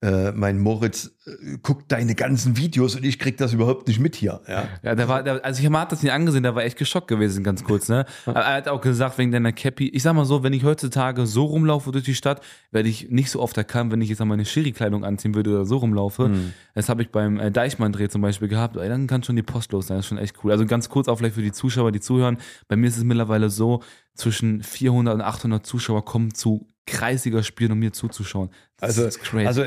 äh, 0.00 0.30
mein 0.30 0.60
Moritz 0.60 1.10
äh, 1.26 1.58
guckt 1.60 1.90
deine 1.90 2.14
ganzen 2.14 2.56
Videos 2.56 2.94
und 2.94 3.04
ich 3.04 3.18
krieg 3.18 3.36
das 3.36 3.52
überhaupt 3.52 3.88
nicht 3.88 3.98
mit 3.98 4.14
hier. 4.14 4.40
Ja, 4.46 4.68
ja 4.84 4.94
der 4.94 5.08
war, 5.08 5.24
der, 5.24 5.44
also 5.44 5.60
ich 5.60 5.66
habe 5.68 5.90
das 5.90 6.04
nicht 6.04 6.12
angesehen, 6.12 6.44
der 6.44 6.54
war 6.54 6.62
echt 6.62 6.78
geschockt 6.78 7.08
gewesen, 7.08 7.42
ganz 7.42 7.64
kurz. 7.64 7.88
Ne? 7.88 8.06
Aber 8.24 8.40
er 8.40 8.54
hat 8.58 8.68
auch 8.68 8.80
gesagt, 8.80 9.18
wegen 9.18 9.32
deiner 9.32 9.52
Cappy, 9.52 9.88
ich 9.88 10.04
sag 10.04 10.14
mal 10.14 10.24
so, 10.24 10.44
wenn 10.44 10.52
ich 10.52 10.62
heutzutage 10.62 11.26
so 11.26 11.46
rumlaufe 11.46 11.90
durch 11.90 12.04
die 12.04 12.14
Stadt, 12.14 12.42
werde 12.70 12.88
ich 12.88 13.10
nicht 13.10 13.30
so 13.30 13.40
oft 13.40 13.56
erkannt, 13.56 13.90
wenn 13.90 14.00
ich 14.00 14.08
jetzt 14.08 14.20
mal 14.24 14.34
eine 14.34 14.44
Schiri-Kleidung 14.44 15.04
anziehen 15.04 15.34
würde 15.34 15.50
oder 15.50 15.64
so 15.64 15.78
rumlaufe. 15.78 16.28
Mhm. 16.28 16.52
Das 16.74 16.88
habe 16.88 17.02
ich 17.02 17.10
beim 17.10 17.40
äh, 17.40 17.50
Deichmann-Dreh 17.50 18.08
zum 18.08 18.22
Beispiel 18.22 18.46
gehabt. 18.46 18.76
Ey, 18.76 18.88
dann 18.88 19.08
kann 19.08 19.24
schon 19.24 19.34
die 19.34 19.42
Post 19.42 19.72
los 19.72 19.88
sein, 19.88 19.96
das 19.96 20.06
ist 20.06 20.10
schon 20.10 20.18
echt 20.18 20.36
cool. 20.44 20.52
Also 20.52 20.64
ganz 20.64 20.88
kurz 20.88 21.08
auch 21.08 21.18
vielleicht 21.18 21.34
für 21.34 21.42
die 21.42 21.52
Zuschauer, 21.52 21.90
die 21.90 22.00
zuhören. 22.00 22.38
Bei 22.68 22.76
mir 22.76 22.86
ist 22.86 22.98
es 22.98 23.04
mittlerweile 23.04 23.50
so, 23.50 23.82
zwischen 24.18 24.62
400 24.62 25.14
und 25.14 25.20
800 25.22 25.64
Zuschauer 25.64 26.04
kommen 26.04 26.34
zu 26.34 26.68
kreisiger 26.86 27.42
spielen, 27.42 27.72
um 27.72 27.78
mir 27.78 27.92
zuzuschauen. 27.92 28.50
Das 28.80 28.90
also, 28.90 29.08
ist 29.08 29.22
crazy. 29.22 29.46
also 29.46 29.64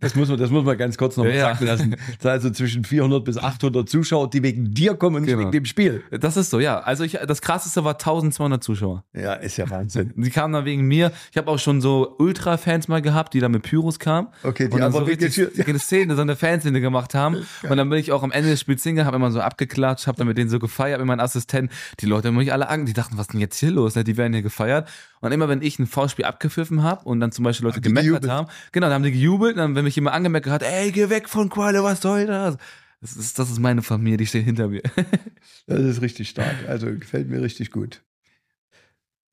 das 0.00 0.14
muss 0.14 0.30
man, 0.30 0.38
das 0.38 0.48
muss 0.50 0.64
man 0.64 0.78
ganz 0.78 0.96
kurz 0.96 1.18
noch 1.18 1.26
ja, 1.26 1.54
sagen 1.54 1.66
lassen. 1.66 1.96
Das 2.18 2.32
also 2.32 2.50
zwischen 2.50 2.82
400 2.82 3.22
bis 3.22 3.36
800 3.36 3.86
Zuschauer, 3.86 4.30
die 4.30 4.42
wegen 4.42 4.72
dir 4.72 4.94
kommen 4.94 5.16
und 5.16 5.22
nicht 5.22 5.32
genau. 5.32 5.42
wegen 5.42 5.52
dem 5.52 5.64
Spiel. 5.66 6.02
Das 6.10 6.38
ist 6.38 6.48
so, 6.48 6.58
ja. 6.58 6.80
Also 6.80 7.04
ich, 7.04 7.18
das 7.26 7.42
krasseste 7.42 7.84
war 7.84 7.94
1200 7.94 8.64
Zuschauer. 8.64 9.04
Ja, 9.12 9.34
ist 9.34 9.58
ja 9.58 9.68
Wahnsinn. 9.68 10.14
Die 10.16 10.30
kamen 10.30 10.54
dann 10.54 10.64
wegen 10.64 10.82
mir. 10.86 11.12
Ich 11.32 11.36
habe 11.36 11.50
auch 11.50 11.58
schon 11.58 11.82
so 11.82 12.16
Ultra-Fans 12.18 12.88
mal 12.88 13.02
gehabt, 13.02 13.34
die 13.34 13.40
da 13.40 13.50
mit 13.50 13.62
Pyros 13.62 13.98
kamen. 13.98 14.28
Okay, 14.42 14.68
die 14.68 14.74
und 14.74 14.80
dann 14.80 14.92
so 14.92 15.00
richtig 15.00 15.36
ja. 15.36 15.78
Szene, 15.78 16.16
so 16.16 16.22
eine 16.22 16.34
Fanszene 16.34 16.80
gemacht 16.80 17.12
haben. 17.12 17.34
Geil. 17.34 17.72
Und 17.72 17.76
dann 17.76 17.90
bin 17.90 17.98
ich 17.98 18.10
auch 18.10 18.22
am 18.22 18.32
Ende 18.32 18.48
des 18.48 18.60
Spiels 18.60 18.82
hingegangen, 18.82 19.06
habe 19.06 19.16
immer 19.16 19.32
so 19.32 19.40
abgeklatscht, 19.40 20.06
habe 20.06 20.16
dann 20.16 20.26
mit 20.26 20.38
denen 20.38 20.48
so 20.48 20.58
gefeiert, 20.58 20.98
mit 20.98 21.06
meinem 21.06 21.20
Assistent. 21.20 21.70
Die 22.00 22.06
Leute 22.06 22.28
haben 22.28 22.36
mich 22.36 22.54
alle 22.54 22.70
an, 22.70 22.86
die 22.86 22.94
dachten, 22.94 23.18
was 23.18 23.26
denn 23.26 23.40
jetzt 23.40 23.53
hier 23.58 23.70
los? 23.70 23.94
Die 23.94 24.16
werden 24.16 24.32
hier 24.32 24.42
gefeiert. 24.42 24.88
Und 25.20 25.32
immer 25.32 25.48
wenn 25.48 25.62
ich 25.62 25.78
ein 25.78 25.86
V-Spiel 25.86 26.24
abgepfiffen 26.24 26.82
habe 26.82 27.04
und 27.04 27.20
dann 27.20 27.32
zum 27.32 27.44
Beispiel 27.44 27.66
Leute 27.66 27.80
gemeckert 27.80 28.28
haben, 28.28 28.48
genau, 28.72 28.86
dann 28.86 28.94
haben 28.94 29.02
die 29.04 29.12
gejubelt, 29.12 29.54
und 29.54 29.58
dann, 29.58 29.74
wenn 29.74 29.84
mich 29.84 29.96
jemand 29.96 30.16
angemeckert 30.16 30.52
hat, 30.52 30.62
ey, 30.62 30.92
geh 30.92 31.08
weg 31.10 31.28
von 31.28 31.48
Qualle, 31.48 31.82
was 31.82 32.00
soll 32.00 32.26
das? 32.26 32.56
Das 33.00 33.16
ist, 33.16 33.38
das 33.38 33.50
ist 33.50 33.58
meine 33.58 33.82
Familie, 33.82 34.16
die 34.16 34.26
steht 34.26 34.44
hinter 34.44 34.68
mir. 34.68 34.82
das 35.66 35.80
ist 35.80 36.00
richtig 36.00 36.30
stark. 36.30 36.54
Also 36.68 36.86
gefällt 36.86 37.28
mir 37.28 37.42
richtig 37.42 37.70
gut. 37.70 38.02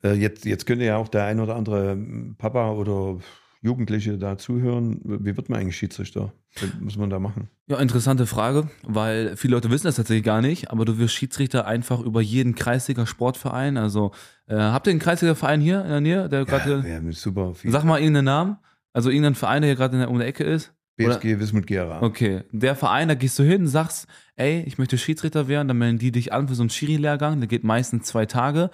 Äh, 0.04 0.14
jetzt, 0.14 0.46
jetzt 0.46 0.66
könnte 0.66 0.86
ja 0.86 0.98
auch 0.98 1.08
der 1.08 1.26
ein 1.26 1.40
oder 1.40 1.56
andere 1.56 1.98
Papa 2.38 2.72
oder 2.72 3.20
Jugendliche 3.64 4.18
da 4.18 4.38
zuhören. 4.38 5.00
Wie 5.04 5.38
wird 5.38 5.50
man 5.50 5.60
eigentlich 5.60 5.78
Schiedsrichter? 5.78 6.34
Was 6.60 6.70
muss 6.80 6.98
man 6.98 7.12
da 7.12 7.20
machen? 7.20 7.48
Ja, 7.68 7.78
interessante 7.80 8.26
Frage, 8.26 8.70
weil 8.84 9.38
viele 9.38 9.54
Leute 9.54 9.70
wissen 9.70 9.86
das 9.86 9.96
tatsächlich 9.96 10.26
gar 10.26 10.42
nicht, 10.42 10.72
aber 10.72 10.84
du 10.84 10.98
wirst 10.98 11.14
Schiedsrichter 11.14 11.68
einfach 11.68 12.00
über 12.00 12.22
jeden 12.22 12.56
Kreisliga 12.56 13.06
Sportverein. 13.06 13.78
Also 13.78 14.12
äh, 14.48 14.56
habt 14.56 14.88
ihr 14.88 14.92
einen 14.92 15.00
Kreisliga 15.00 15.36
Verein 15.36 15.62
hier 15.62 15.84
in 15.84 15.90
der 15.90 16.02
Nähe? 16.02 16.30
Der 16.30 16.44
ja, 16.44 17.00
ja, 17.00 17.12
super. 17.12 17.54
Viel. 17.54 17.72
Sag 17.72 17.84
mal 17.84 18.00
irgendeinen 18.00 18.26
Namen. 18.26 18.58
Also 18.94 19.10
irgendein 19.10 19.36
Verein, 19.36 19.62
der 19.62 19.70
hier 19.70 19.78
gerade 19.78 20.08
um 20.08 20.18
der 20.18 20.28
Ecke 20.28 20.44
ist. 20.44 20.74
BSG 20.98 21.40
Wismut 21.40 21.68
Gera. 21.68 22.02
Okay, 22.02 22.44
der 22.52 22.76
Verein, 22.76 23.08
da 23.08 23.16
gehst 23.16 23.40
du 23.40 23.44
hin, 23.44 23.68
sagst, 23.68 24.08
ey, 24.36 24.64
ich 24.68 24.78
möchte 24.78 24.98
Schiedsrichter 24.98 25.48
werden, 25.48 25.68
dann 25.68 25.78
melden 25.78 26.00
die 26.00 26.12
dich 26.12 26.34
an 26.34 26.48
für 26.48 26.56
so 26.56 26.64
einen 26.64 26.70
Schiri-Lehrgang, 26.70 27.40
der 27.40 27.48
geht 27.48 27.64
meistens 27.64 28.08
zwei 28.08 28.26
Tage 28.26 28.70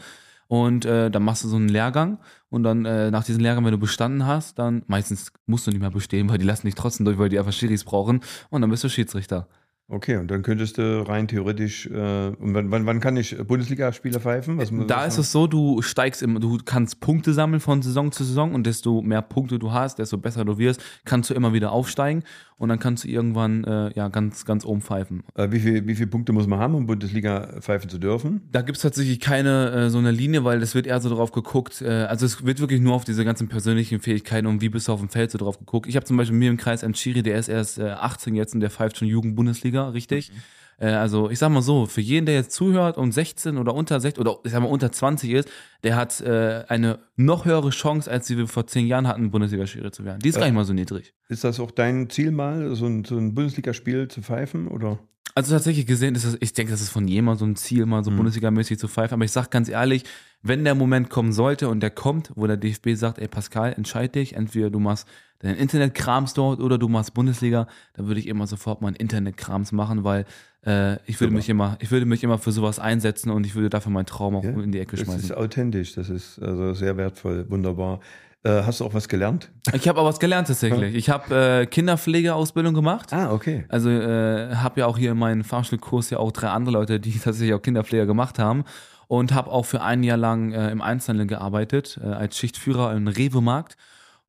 und 0.47 0.85
äh, 0.85 1.11
dann 1.11 1.23
machst 1.23 1.43
du 1.43 1.47
so 1.47 1.55
einen 1.57 1.69
Lehrgang 1.69 2.19
und 2.49 2.63
dann 2.63 2.85
äh, 2.85 3.11
nach 3.11 3.23
diesem 3.23 3.41
Lehrgang, 3.41 3.65
wenn 3.65 3.71
du 3.71 3.77
bestanden 3.77 4.25
hast, 4.25 4.59
dann 4.59 4.83
meistens 4.87 5.31
musst 5.45 5.67
du 5.67 5.71
nicht 5.71 5.81
mehr 5.81 5.91
bestehen, 5.91 6.29
weil 6.29 6.37
die 6.37 6.45
lassen 6.45 6.67
dich 6.67 6.75
trotzdem 6.75 7.05
durch, 7.05 7.17
weil 7.17 7.29
die 7.29 7.39
einfach 7.39 7.53
Schiris 7.53 7.83
brauchen 7.83 8.21
und 8.49 8.61
dann 8.61 8.69
bist 8.69 8.83
du 8.83 8.89
Schiedsrichter. 8.89 9.47
Okay, 9.89 10.17
und 10.17 10.29
dann 10.29 10.41
könntest 10.41 10.77
du 10.77 11.08
rein 11.08 11.29
theoretisch, 11.29 11.86
äh, 11.88 12.27
und 12.27 12.53
wann, 12.53 12.72
wann, 12.72 12.86
wann 12.86 13.00
kann 13.00 13.15
ich 13.15 13.38
Bundesligaspiele 13.38 14.20
pfeifen? 14.20 14.58
Was, 14.58 14.70
Da 14.88 15.06
ist 15.06 15.17
es 15.17 15.32
so, 15.32 15.48
du 15.48 15.82
steigst 15.82 16.22
im, 16.22 16.41
du 16.41 16.58
kannst 16.65 17.00
Punkte 17.00 17.32
sammeln 17.34 17.62
von 17.62 17.82
Saison 17.82 18.12
zu 18.12 18.25
Saison 18.25 18.53
und 18.53 18.67
desto 18.67 19.01
mehr 19.01 19.22
Punkte 19.22 19.60
du 19.60 19.72
hast, 19.72 20.00
desto 20.00 20.17
besser 20.17 20.44
du 20.44 20.58
wirst, 20.58 20.84
kannst 21.06 21.29
du 21.29 21.34
immer 21.34 21.53
wieder 21.53 21.72
aufsteigen 21.72 22.24
und 22.58 22.70
dann 22.70 22.79
kannst 22.79 23.03
du 23.03 23.08
irgendwann 23.08 23.63
äh, 23.63 23.91
ja 23.94 24.08
ganz, 24.10 24.46
ganz 24.46 24.65
oben 24.65 24.82
pfeifen. 24.82 25.24
Äh, 25.36 25.51
wie, 25.51 25.60
viel, 25.60 25.88
wie 25.88 25.96
viele 25.96 26.08
Punkte 26.08 26.34
muss 26.34 26.48
man 26.48 26.60
haben, 26.60 26.75
um 26.75 26.88
Bundesliga 26.88 27.60
pfeifen 27.62 27.89
zu 27.89 28.00
dürfen? 28.00 28.41
Da 28.51 28.62
gibt 28.62 28.77
es 28.77 28.82
tatsächlich 28.82 29.20
keine 29.20 29.72
äh, 29.72 29.89
so 29.89 30.00
eine 30.00 30.12
Linie, 30.12 30.44
weil 30.44 30.60
das 30.60 30.74
wird 30.74 30.88
eher 30.88 31.00
so 31.00 31.10
drauf 31.10 31.32
geguckt. 31.32 31.82
Äh, 31.82 31.88
also 31.88 32.25
es 32.25 32.44
wird 32.46 32.60
wirklich 32.60 32.82
nur 32.82 32.94
auf 32.94 33.03
diese 33.03 33.24
ganzen 33.24 33.48
persönlichen 33.48 34.00
Fähigkeiten 34.00 34.48
und 34.48 34.62
wie 34.62 34.70
bist 34.70 34.88
du 34.88 34.91
auf 34.91 35.00
dem 35.00 35.10
Feld 35.10 35.32
so 35.32 35.38
drauf 35.38 35.60
geguckt. 35.60 35.88
Ich 35.88 35.96
habe 35.96 36.06
zum 36.06 36.17
Beispiel 36.17 36.38
mir 36.38 36.50
im 36.50 36.58
Kreis 36.58 36.84
einen 36.84 36.94
Chiri, 36.94 37.22
der 37.22 37.38
ist 37.38 37.48
erst 37.48 37.77
äh, 37.77 37.89
18 37.89 38.36
jetzt 38.36 38.56
und 38.56 38.62
der 38.62 38.72
pfeift 38.72 38.98
schon 38.98 39.08
Jugend-Bundesliga, 39.08 39.76
richtig. 39.84 40.31
Mhm. 40.31 40.36
Äh, 40.79 40.88
also 40.88 41.29
ich 41.29 41.39
sag 41.39 41.50
mal 41.50 41.62
so, 41.62 41.86
für 41.86 42.01
jeden, 42.01 42.25
der 42.25 42.36
jetzt 42.36 42.51
zuhört 42.51 42.98
und 42.98 43.12
16 43.12 43.57
oder 43.57 43.74
unter 43.74 44.00
16 44.00 44.22
oder 44.22 44.39
ich 44.43 44.51
sag 44.51 44.62
mal 44.62 44.67
unter 44.67 44.91
20 44.91 45.31
ist, 45.31 45.50
der 45.84 45.96
hat 45.96 46.22
äh, 46.22 46.63
eine 46.67 47.00
noch 47.15 47.46
höhere 47.46 47.69
Chance, 47.69 48.10
als 48.10 48.27
die 48.27 48.38
wir 48.38 48.48
vor 48.48 48.67
10 48.67 48.88
Jahren 48.88 49.07
hatten, 49.07 49.31
Bundesliga-Schiri 49.31 49.91
zu 49.91 50.05
werden. 50.05 50.19
Die 50.19 50.29
ist 50.29 50.38
gar 50.38 50.46
nicht 50.46 50.55
mal 50.55 50.65
so 50.65 50.74
niedrig. 50.74 51.13
Ist 51.29 51.43
das 51.43 51.60
auch 51.60 51.72
dein 51.72 52.10
Ziel 52.10 52.31
mal, 52.31 52.75
so 52.75 52.86
ein, 52.86 53.03
so 53.03 53.17
ein 53.17 53.34
Bundesligaspiel 53.34 54.07
zu 54.07 54.22
pfeifen? 54.22 54.67
Oder? 54.67 55.00
Also 55.38 55.53
tatsächlich 55.53 55.86
gesehen 55.86 56.15
ist 56.15 56.25
das, 56.25 56.36
ich 56.39 56.53
denke, 56.53 56.72
das 56.72 56.82
ist 56.82 56.89
von 56.89 57.06
mal 57.24 57.38
so 57.38 57.46
ein 57.46 57.56
Ziel, 57.56 57.86
mal 57.86 58.03
so 58.03 58.10
Mhm. 58.10 58.22
Bundesliga-mäßig 58.22 58.79
zu 58.79 58.88
pfeifen. 58.88 59.13
Aber 59.13 59.24
ich 59.24 59.32
sag 59.32 59.51
ganz 59.51 59.70
ehrlich, 59.70 60.03
wenn 60.41 60.63
der 60.63 60.74
Moment 60.74 61.12
kommen 61.12 61.32
sollte 61.32 61.70
und 61.70 61.82
der 61.82 61.91
kommt, 61.91 62.32
wo 62.36 62.48
der 62.48 62.58
DFB 62.58 62.96
sagt, 62.96 63.20
ey 63.20 63.27
Pascal, 63.27 63.72
entscheid 63.74 64.15
dich, 64.15 64.36
entweder 64.36 64.72
du 64.72 64.79
machst 64.79 65.08
deinen 65.38 65.58
Internetkrams 65.58 66.34
dort 66.34 66.60
oder 66.60 66.79
du 66.79 66.88
machst 66.88 67.13
Bundesliga, 67.13 67.67
dann 67.94 68.08
würde 68.08 68.20
ich 68.20 68.25
immer 68.27 68.48
sofort 68.48 68.82
meinen 68.82 68.96
Internetkrams 68.96 69.72
machen, 69.74 70.03
weil 70.03 70.25
äh, 70.65 70.94
ich 71.06 71.20
würde 71.20 71.29
Super. 71.29 71.32
mich 71.34 71.50
immer, 71.50 71.77
ich 71.82 71.91
würde 71.91 72.08
mich 72.08 72.24
immer 72.24 72.39
für 72.39 72.51
sowas 72.51 72.79
einsetzen 72.79 73.29
und 73.29 73.46
ich 73.46 73.53
würde 73.53 73.70
dafür 73.70 73.91
meinen 73.91 74.08
Traum 74.08 74.38
auch 74.38 74.44
Ja, 74.44 74.50
in 74.50 74.72
die 74.72 74.79
Ecke 74.79 74.96
Das 74.98 75.01
ist 75.08 75.13
schmeißen. 75.13 75.36
authentisch, 75.36 75.94
das 75.94 76.10
ist 76.10 76.39
also 76.39 76.74
sehr 76.74 76.98
wertvoll, 76.98 77.46
wunderbar. 77.48 78.00
Äh, 78.44 78.63
hast 78.63 78.79
du 78.79 78.86
auch 78.86 78.94
was 78.94 79.08
gelernt? 79.08 79.51
Ich 79.74 79.88
habe 79.88 80.00
aber 80.00 80.10
was 80.10 80.20
gelernt 80.20 80.48
tatsächlich. 80.48 80.96
Ich 80.96 81.10
habe 81.10 81.36
äh, 81.36 81.65
Kinderpflegeausbildung 81.65 82.74
gemacht. 82.74 83.12
Ah, 83.12 83.32
okay. 83.32 83.65
Also 83.70 83.89
äh, 83.89 84.56
habe 84.56 84.82
ja 84.82 84.86
auch 84.86 84.98
hier 84.98 85.12
in 85.12 85.17
meinem 85.17 85.44
Fahrstuhlkurs 85.44 86.12
ja 86.12 86.20
auch 86.20 86.32
drei 86.32 86.50
andere 86.50 86.74
Leute, 86.74 87.00
die 87.00 87.17
tatsächlich 87.20 87.53
auch 87.53 87.62
Kinderpfleger 87.62 88.06
gemacht 88.06 88.39
haben 88.39 88.63
und 89.08 89.34
habe 89.34 89.51
auch 89.51 89.65
für 89.65 89.82
ein 89.82 90.03
Jahr 90.03 90.17
lang 90.17 90.51
äh, 90.53 90.70
im 90.70 90.82
Einzelhandel 90.82 91.27
gearbeitet 91.27 92.00
äh, 92.03 92.08
als 92.08 92.38
Schichtführer 92.38 92.94
im 92.96 93.08
Rewe-Markt 93.08 93.75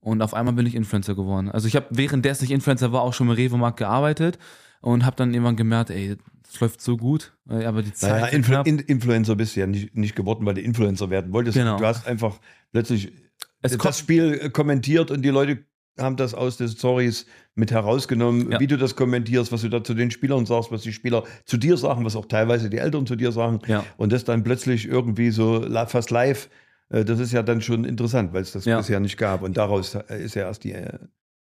und 0.01 0.23
auf 0.23 0.35
einmal 0.35 0.55
bin 0.55 0.67
ich 0.67 0.75
Influencer 0.75 1.15
geworden. 1.15 1.51
Also 1.51 1.69
ich 1.69 1.77
habe 1.77 1.87
währenddessen 1.91 2.45
ich 2.45 2.51
Influencer 2.51 2.93
war 2.93 3.03
auch 3.03 3.13
schon 3.13 3.29
im 3.29 3.35
Rewe-Markt 3.35 3.79
gearbeitet 3.79 4.39
und 4.81 5.05
habe 5.05 5.17
dann 5.17 5.35
irgendwann 5.35 5.57
gemerkt, 5.57 5.91
ey, 5.91 6.17
das 6.45 6.61
läuft 6.61 6.81
so 6.81 6.97
gut, 6.97 7.33
äh, 7.51 7.65
aber 7.65 7.83
die 7.83 7.93
Zeit 7.93 8.11
Naja, 8.11 8.27
Influ. 8.27 8.63
In 8.63 8.79
Influencer 8.79 9.37
bist 9.37 9.57
du 9.57 9.61
ja 9.61 9.67
nicht, 9.67 9.95
nicht 9.95 10.17
geworden, 10.17 10.47
weil 10.47 10.55
du 10.55 10.63
Influencer 10.63 11.11
werden 11.11 11.33
wolltest. 11.33 11.57
Genau. 11.57 11.77
Du 11.77 11.85
hast 11.85 12.07
einfach 12.07 12.39
plötzlich 12.73 13.13
Es 13.63 13.77
das 13.77 13.99
Spiel 13.99 14.39
äh, 14.43 14.51
kommentiert 14.51 15.11
und 15.11 15.23
die 15.23 15.31
Leute 15.31 15.59
haben 15.99 16.17
das 16.17 16.33
aus 16.33 16.57
den 16.59 16.69
Stories 16.69 17.27
mit 17.57 17.73
herausgenommen, 17.73 18.53
Ja. 18.53 18.61
wie 18.61 18.69
du 18.69 18.79
das 18.79 18.95
kommentierst, 18.95 19.51
was 19.51 19.63
du 19.63 19.69
da 19.69 19.83
zu 19.83 19.95
den 19.95 20.13
Spielern 20.13 20.47
sagst, 20.47 20.71
was 20.71 20.83
die 20.83 20.93
Spieler 20.93 21.25
zu 21.45 21.57
dir 21.57 21.77
sagen, 21.77 22.05
was 22.05 22.15
auch 22.15 22.27
teilweise 22.27 22.71
die 22.71 22.79
Eltern 22.79 23.05
zu 23.07 23.17
dir 23.17 23.33
sagen. 23.33 23.59
Ja. 23.67 23.85
Und 23.97 24.13
das 24.13 24.23
dann 24.25 24.45
plötzlich 24.45 24.87
irgendwie 24.87 25.31
so 25.31 25.67
fast 25.89 26.11
live, 26.13 26.49
äh, 26.91 27.05
das 27.05 27.19
ist 27.19 27.33
ja 27.33 27.43
dann 27.43 27.61
schon 27.61 27.85
interessant, 27.85 28.33
weil 28.33 28.43
es 28.43 28.53
das 28.53 28.65
Ja. 28.65 28.79
bisher 28.79 29.01
nicht 29.01 29.17
gab. 29.17 29.43
Und 29.43 29.57
daraus 29.57 29.97
äh, 29.97 30.23
ist 30.25 30.37
ja 30.37 30.43
erst 30.43 30.63
die 30.63 30.73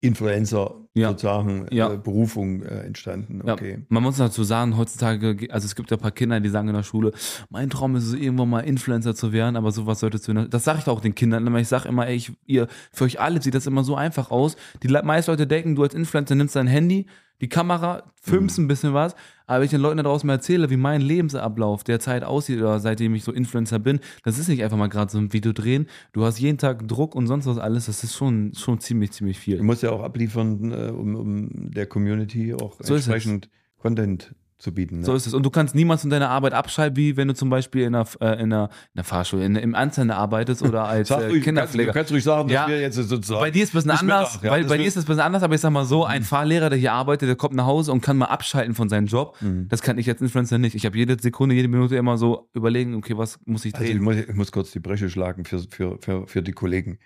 Influencer 0.01 0.75
Ja. 0.93 1.09
sozusagen 1.09 1.67
Ja. 1.71 1.93
Äh, 1.93 1.97
Berufung 1.97 2.63
äh, 2.63 2.79
entstanden. 2.81 3.41
Ja, 3.45 3.53
Okay. 3.53 3.79
man 3.89 4.03
muss 4.03 4.17
dazu 4.17 4.43
sagen, 4.43 4.75
heutzutage, 4.77 5.47
also 5.51 5.65
es 5.65 5.75
gibt 5.75 5.89
ja 5.91 5.97
ein 5.97 6.01
paar 6.01 6.11
Kinder, 6.11 6.39
die 6.39 6.49
sagen 6.49 6.67
in 6.67 6.73
der 6.73 6.83
Schule, 6.83 7.11
mein 7.49 7.69
Traum 7.69 7.95
ist 7.95 8.05
es, 8.07 8.13
irgendwann 8.13 8.49
mal 8.49 8.59
Influencer 8.61 9.15
zu 9.15 9.31
werden, 9.31 9.55
aber 9.55 9.71
sowas 9.71 9.99
solltest 9.99 10.27
du, 10.27 10.33
das 10.33 10.63
sage 10.63 10.79
ich 10.79 10.87
auch 10.87 10.99
den 11.01 11.15
Kindern 11.15 11.45
immer, 11.47 11.59
ich 11.59 11.67
sage 11.67 11.87
immer, 11.87 12.07
ey, 12.07 12.15
ich, 12.15 12.33
ihr, 12.45 12.67
für 12.91 13.05
euch 13.05 13.19
alle 13.21 13.41
sieht 13.41 13.53
das 13.53 13.67
immer 13.67 13.83
so 13.83 13.95
einfach 13.95 14.31
aus. 14.31 14.55
Die 14.83 14.87
meisten 14.89 15.31
Leute 15.31 15.47
denken, 15.47 15.75
du 15.75 15.83
als 15.83 15.93
Influencer 15.93 16.35
nimmst 16.35 16.55
dein 16.55 16.67
Handy, 16.67 17.05
die 17.41 17.49
Kamera, 17.49 18.03
filmst 18.21 18.57
ein 18.59 18.67
bisschen 18.67 18.93
was, 18.93 19.15
aber 19.47 19.59
wenn 19.59 19.65
ich 19.65 19.71
den 19.71 19.81
Leuten 19.81 19.97
da 19.97 20.03
draußen 20.03 20.25
mal 20.25 20.33
erzähle, 20.33 20.69
wie 20.69 20.77
mein 20.77 21.01
Lebensablauf 21.01 21.83
derzeit 21.83 22.23
aussieht 22.23 22.59
oder 22.59 22.79
seitdem 22.79 23.13
ich 23.15 23.23
so 23.23 23.31
Influencer 23.31 23.79
bin, 23.79 23.99
das 24.23 24.37
ist 24.37 24.47
nicht 24.47 24.63
einfach 24.63 24.77
mal 24.77 24.87
gerade 24.87 25.11
so 25.11 25.17
ein 25.17 25.33
Video 25.33 25.51
drehen, 25.51 25.87
du 26.13 26.23
hast 26.23 26.39
jeden 26.39 26.57
Tag 26.57 26.87
Druck 26.87 27.15
und 27.15 27.27
sonst 27.27 27.47
was 27.47 27.57
alles, 27.57 27.87
das 27.87 28.03
ist 28.03 28.15
schon, 28.15 28.53
schon 28.53 28.79
ziemlich, 28.79 29.11
ziemlich 29.11 29.37
Du 29.37 29.43
viel. 29.43 29.61
musst 29.63 29.83
ja 29.83 29.91
auch 29.91 30.03
abliefern, 30.03 30.71
äh, 30.71 30.91
um, 30.91 31.15
um 31.15 31.71
der 31.71 31.87
Community 31.87 32.53
auch 32.53 32.77
So 32.79 32.95
entsprechend 32.95 33.49
Content 33.77 34.33
zu 34.61 34.73
bieten. 34.73 34.99
Ne? 34.99 35.05
So 35.05 35.13
ist 35.13 35.27
es. 35.27 35.33
Und 35.33 35.43
du 35.45 35.49
kannst 35.49 35.75
niemals 35.75 36.03
in 36.03 36.09
deiner 36.09 36.29
Arbeit 36.29 36.53
abschalten, 36.53 36.95
wie 36.95 37.17
wenn 37.17 37.27
du 37.27 37.33
zum 37.33 37.49
Beispiel 37.49 37.83
in 37.83 37.95
einer, 37.95 38.05
äh, 38.21 38.33
in 38.41 38.53
einer, 38.53 38.69
in 38.93 38.99
einer 38.99 39.03
Fahrschule, 39.03 39.43
in, 39.45 39.55
im 39.55 39.75
Einzelnen 39.75 40.11
arbeitest 40.11 40.61
oder 40.61 40.83
als 40.87 41.09
äh, 41.09 41.13
ruhig, 41.15 41.23
kannst, 41.25 41.35
du 41.35 41.41
Kinderpfleger. 41.43 41.91
kannst 41.93 42.11
ruhig 42.11 42.23
sagen, 42.23 42.47
dass 42.47 42.53
Ja. 42.55 42.67
wir 42.67 42.79
jetzt 42.79 42.95
sozusagen. 42.95 43.41
Bei 43.41 43.51
dir 43.51 43.63
ist 43.63 43.69
es 43.69 43.75
ein 43.75 43.77
bisschen 43.89 43.91
Bis 43.91 43.99
anders, 44.01 44.33
Mittag, 44.35 44.43
ja, 44.43 44.49
bei, 44.51 44.63
bei 44.69 44.77
dir 44.77 44.85
ist 44.85 44.97
es 44.97 45.03
ein 45.03 45.07
bisschen 45.07 45.21
anders, 45.21 45.43
aber 45.43 45.55
ich 45.55 45.61
sag 45.61 45.71
mal 45.71 45.85
so, 45.85 46.05
ein 46.05 46.23
Fahrlehrer, 46.23 46.69
der 46.69 46.77
hier 46.79 46.93
arbeitet, 46.93 47.27
der 47.27 47.35
kommt 47.35 47.55
nach 47.55 47.65
Hause 47.65 47.91
und 47.91 48.01
kann 48.01 48.17
mal 48.17 48.25
abschalten 48.27 48.75
von 48.75 48.87
seinem 48.87 49.07
Job. 49.07 49.35
Mhm. 49.41 49.67
Das 49.67 49.81
kann 49.81 49.97
ich 49.97 50.07
als 50.09 50.21
Influencer 50.21 50.57
nicht. 50.57 50.75
Ich 50.75 50.85
habe 50.85 50.97
jede 50.97 51.17
Sekunde, 51.19 51.55
jede 51.55 51.67
Minute 51.67 51.95
immer 51.95 52.17
so 52.17 52.47
überlegen, 52.53 52.93
okay, 52.95 53.17
was 53.17 53.39
muss 53.45 53.65
ich 53.65 53.73
Also 53.73 53.85
ich 53.85 53.91
drehen? 53.91 54.03
muss, 54.03 54.15
ich 54.15 54.35
muss 54.35 54.51
kurz 54.51 54.71
die 54.71 54.79
Bresche 54.79 55.09
schlagen 55.09 55.43
für, 55.45 55.59
für, 55.69 55.97
für, 55.99 56.27
für 56.27 56.41
die 56.43 56.51
Kollegen. 56.51 56.99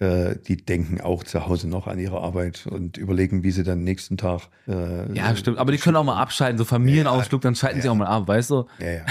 Äh, 0.00 0.34
die 0.48 0.56
denken 0.56 1.00
auch 1.00 1.22
zu 1.22 1.46
Hause 1.46 1.68
noch 1.68 1.86
an 1.86 2.00
ihre 2.00 2.20
Arbeit 2.20 2.66
und 2.66 2.96
überlegen, 2.96 3.44
wie 3.44 3.52
sie 3.52 3.62
dann 3.62 3.84
nächsten 3.84 4.16
Tag. 4.16 4.48
Äh, 4.66 5.12
ja, 5.16 5.36
stimmt. 5.36 5.58
Aber 5.58 5.70
die 5.70 5.78
können 5.78 5.94
auch 5.96 6.02
mal 6.02 6.20
abschalten, 6.20 6.58
so 6.58 6.64
Familienausflug, 6.64 7.40
dann 7.42 7.54
schalten 7.54 7.80
sie 7.80 7.88
auch 7.88 7.94
mal 7.94 8.06
ab, 8.08 8.26
weißt 8.26 8.50
du? 8.50 8.66
Ja, 8.80 8.90
ja. 8.90 9.04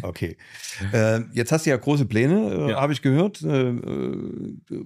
Okay. 0.00 0.38
äh, 0.92 1.20
jetzt 1.34 1.52
hast 1.52 1.66
du 1.66 1.70
ja 1.70 1.76
große 1.76 2.06
Pläne, 2.06 2.54
äh, 2.54 2.70
Ja. 2.70 2.80
habe 2.80 2.94
ich 2.94 3.02
gehört, 3.02 3.42
äh, 3.42 3.72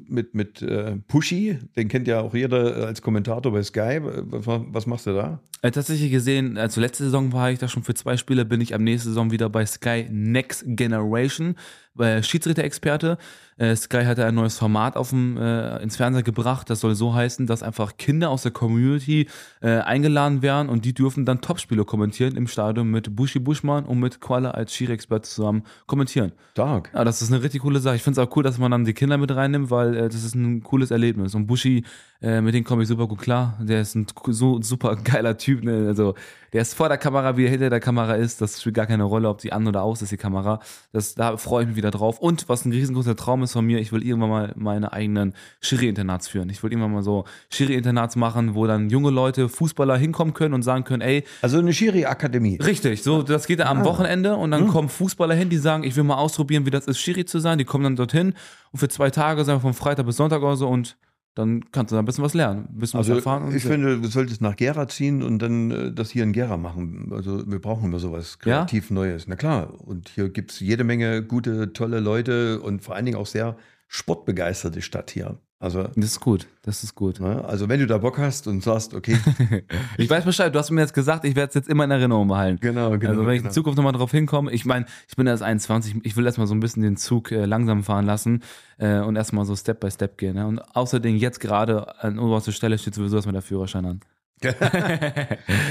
mit, 0.08 0.34
mit 0.34 0.66
Pushy. 1.06 1.58
Den 1.76 1.86
kennt 1.86 2.08
ja 2.08 2.20
auch 2.20 2.34
jeder 2.34 2.86
als 2.86 3.00
Kommentator 3.00 3.52
bei 3.52 3.62
Sky. 3.62 4.00
Was, 4.02 4.60
was 4.72 4.86
machst 4.86 5.06
du 5.06 5.12
da? 5.14 5.38
Äh, 5.64 5.70
tatsächlich 5.70 6.10
gesehen, 6.10 6.58
also 6.58 6.78
letzte 6.78 7.04
Saison 7.04 7.32
war 7.32 7.50
ich 7.50 7.58
da 7.58 7.68
schon 7.68 7.84
für 7.84 7.94
zwei 7.94 8.18
Spiele, 8.18 8.44
bin 8.44 8.60
ich 8.60 8.74
am 8.74 8.84
nächsten 8.84 9.08
Saison 9.08 9.30
wieder 9.30 9.48
bei 9.48 9.64
Sky 9.64 10.06
Next 10.10 10.62
Generation, 10.66 11.56
äh, 11.98 12.22
Schiedsrichter-Experte. 12.22 13.16
Äh, 13.56 13.74
Sky 13.74 14.04
hatte 14.04 14.26
ein 14.26 14.34
neues 14.34 14.58
Format 14.58 14.96
auf 14.96 15.10
dem, 15.10 15.38
äh, 15.38 15.78
ins 15.82 15.96
Fernsehen 15.96 16.24
gebracht, 16.24 16.68
das 16.68 16.80
soll 16.80 16.94
so 16.94 17.14
heißen, 17.14 17.46
dass 17.46 17.62
einfach 17.62 17.96
Kinder 17.96 18.28
aus 18.30 18.42
der 18.42 18.50
Community 18.50 19.28
äh, 19.62 19.78
eingeladen 19.78 20.42
werden 20.42 20.68
und 20.68 20.84
die 20.84 20.92
dürfen 20.92 21.24
dann 21.24 21.40
Topspiele 21.40 21.84
kommentieren 21.84 22.36
im 22.36 22.48
Stadion 22.48 22.90
mit 22.90 23.14
Bushi 23.14 23.38
Buschmann 23.38 23.86
und 23.86 24.00
mit 24.00 24.20
Koala 24.20 24.50
als 24.50 24.74
Schiri-Experte 24.74 25.28
zusammen 25.28 25.62
kommentieren. 25.86 26.32
Stark. 26.52 26.90
Ja, 26.92 27.04
das 27.04 27.22
ist 27.22 27.32
eine 27.32 27.42
richtig 27.42 27.62
coole 27.62 27.78
Sache. 27.78 27.96
Ich 27.96 28.02
finde 28.02 28.20
es 28.20 28.26
auch 28.26 28.36
cool, 28.36 28.42
dass 28.42 28.58
man 28.58 28.72
dann 28.72 28.84
die 28.84 28.92
Kinder 28.92 29.16
mit 29.16 29.30
reinnimmt, 29.30 29.70
weil 29.70 29.94
äh, 29.96 30.08
das 30.08 30.24
ist 30.24 30.34
ein 30.34 30.62
cooles 30.64 30.90
Erlebnis. 30.90 31.34
Und 31.36 31.46
Bushi, 31.46 31.84
äh, 32.20 32.40
mit 32.40 32.54
dem 32.54 32.64
komme 32.64 32.82
ich 32.82 32.88
super 32.88 33.06
gut 33.06 33.20
klar. 33.20 33.56
Der 33.60 33.80
ist 33.80 33.94
ein 33.94 34.06
so 34.26 34.60
super 34.60 34.96
geiler 34.96 35.38
Typ. 35.38 35.53
Ne? 35.62 35.86
Also 35.86 36.14
der 36.52 36.62
ist 36.62 36.74
vor 36.74 36.88
der 36.88 36.98
Kamera, 36.98 37.36
wie 37.36 37.44
er 37.44 37.50
hinter 37.50 37.68
der 37.68 37.80
Kamera 37.80 38.14
ist. 38.14 38.40
Das 38.40 38.60
spielt 38.60 38.76
gar 38.76 38.86
keine 38.86 39.04
Rolle, 39.04 39.28
ob 39.28 39.38
die 39.38 39.52
an 39.52 39.66
oder 39.66 39.82
aus 39.82 40.02
ist, 40.02 40.12
die 40.12 40.16
Kamera. 40.16 40.60
Das, 40.92 41.14
da 41.14 41.36
freue 41.36 41.62
ich 41.62 41.68
mich 41.68 41.76
wieder 41.76 41.90
drauf. 41.90 42.18
Und 42.18 42.48
was 42.48 42.64
ein 42.64 42.72
riesengroßer 42.72 43.16
Traum 43.16 43.42
ist 43.42 43.52
von 43.52 43.66
mir, 43.66 43.80
ich 43.80 43.92
will 43.92 44.04
irgendwann 44.04 44.30
mal 44.30 44.52
meine 44.56 44.92
eigenen 44.92 45.34
Schiri-Internats 45.60 46.28
führen. 46.28 46.48
Ich 46.50 46.62
will 46.62 46.70
irgendwann 46.70 46.92
mal 46.92 47.02
so 47.02 47.24
Schiri-Internats 47.50 48.16
machen, 48.16 48.54
wo 48.54 48.66
dann 48.66 48.88
junge 48.88 49.10
Leute, 49.10 49.48
Fußballer 49.48 49.96
hinkommen 49.96 50.32
können 50.32 50.54
und 50.54 50.62
sagen 50.62 50.84
können, 50.84 51.02
ey, 51.02 51.24
Also 51.42 51.58
eine 51.58 51.72
Schiri-Akademie. 51.72 52.58
Richtig, 52.62 53.02
so 53.02 53.22
das 53.22 53.46
geht 53.46 53.60
dann 53.60 53.68
am 53.68 53.84
Wochenende 53.84 54.36
und 54.36 54.50
dann 54.50 54.68
kommen 54.68 54.88
Fußballer 54.88 55.34
hin, 55.34 55.50
die 55.50 55.58
sagen, 55.58 55.84
ich 55.84 55.96
will 55.96 56.04
mal 56.04 56.16
ausprobieren, 56.16 56.66
wie 56.66 56.70
das 56.70 56.86
ist, 56.86 56.98
Schiri 56.98 57.24
zu 57.24 57.38
sein. 57.38 57.58
Die 57.58 57.64
kommen 57.64 57.84
dann 57.84 57.96
dorthin 57.96 58.34
und 58.72 58.78
für 58.78 58.88
zwei 58.88 59.10
Tage, 59.10 59.44
sagen 59.44 59.58
wir 59.58 59.62
von 59.62 59.74
Freitag 59.74 60.06
bis 60.06 60.16
Sonntag 60.16 60.42
oder 60.42 60.56
so 60.56 60.68
und 60.68 60.96
dann 61.34 61.70
kannst 61.72 61.90
du 61.90 61.96
da 61.96 62.00
ein 62.02 62.04
bisschen 62.04 62.22
was 62.22 62.34
lernen, 62.34 62.68
ein 62.70 62.78
bisschen 62.78 62.98
Also 62.98 63.12
was 63.12 63.18
erfahren. 63.18 63.44
Und 63.44 63.56
ich 63.56 63.64
finde, 63.64 64.00
du 64.00 64.08
solltest 64.08 64.40
nach 64.40 64.54
Gera 64.54 64.86
ziehen 64.86 65.22
und 65.22 65.40
dann 65.40 65.70
äh, 65.70 65.92
das 65.92 66.10
hier 66.10 66.22
in 66.22 66.32
Gera 66.32 66.56
machen. 66.56 67.10
Also 67.12 67.42
wir 67.50 67.58
brauchen 67.60 67.84
immer 67.84 67.98
sowas 67.98 68.38
Ja? 68.44 68.58
kreativ 68.58 68.90
Neues. 68.90 69.26
Na 69.26 69.34
klar. 69.34 69.74
Und 69.80 70.08
hier 70.10 70.28
gibt 70.28 70.52
es 70.52 70.60
jede 70.60 70.84
Menge 70.84 71.22
gute, 71.24 71.72
tolle 71.72 71.98
Leute 72.00 72.60
und 72.60 72.84
vor 72.84 72.94
allen 72.94 73.04
Dingen 73.04 73.18
auch 73.18 73.26
sehr 73.26 73.56
sportbegeisterte 73.88 74.80
Stadt 74.80 75.10
hier. 75.10 75.38
Also, 75.64 75.84
das 75.96 76.04
ist 76.04 76.20
gut, 76.20 76.46
das 76.60 76.84
ist 76.84 76.94
gut. 76.94 77.20
ne, 77.20 77.42
also 77.42 77.70
wenn 77.70 77.80
du 77.80 77.86
da 77.86 77.96
Bock 77.96 78.18
hast 78.18 78.46
und 78.46 78.62
sagst, 78.62 78.92
okay, 78.92 79.16
Ich 79.96 80.10
weiß 80.10 80.26
Bescheid, 80.26 80.54
du 80.54 80.58
hast 80.58 80.70
mir 80.70 80.82
jetzt 80.82 80.92
gesagt, 80.92 81.24
ich 81.24 81.34
werde 81.36 81.48
es 81.48 81.54
jetzt 81.54 81.70
immer 81.70 81.84
in 81.84 81.90
Erinnerung 81.90 82.28
behalten. 82.28 82.60
genau, 82.60 82.90
genau. 82.98 83.12
also 83.12 83.24
wenn 83.24 83.32
ich 83.32 83.38
genau. 83.38 83.48
in 83.48 83.54
Zukunft 83.54 83.78
nochmal 83.78 83.94
drauf 83.94 84.10
hinkomme, 84.10 84.52
ich 84.52 84.66
meine, 84.66 84.84
ich 85.08 85.16
bin 85.16 85.26
erst 85.26 85.42
21, 85.42 86.00
ich 86.02 86.18
will 86.18 86.26
erstmal 86.26 86.46
so 86.46 86.54
ein 86.54 86.60
bisschen 86.60 86.82
den 86.82 86.98
Zug 86.98 87.32
äh, 87.32 87.46
langsam 87.46 87.82
fahren 87.82 88.04
lassen 88.04 88.42
äh, 88.76 88.98
und 88.98 89.16
erstmal 89.16 89.46
so 89.46 89.56
Step 89.56 89.80
by 89.80 89.90
Step 89.90 90.18
gehen. 90.18 90.34
Ne? 90.34 90.46
Und 90.46 90.58
außerdem 90.58 91.16
jetzt 91.16 91.40
gerade 91.40 91.98
an 91.98 92.18
oberster 92.18 92.52
Stelle 92.52 92.76
steht 92.76 92.94
sowieso 92.94 93.16
erstmal 93.16 93.32
der 93.32 93.40
Führerschein 93.40 93.86
an. 93.86 94.00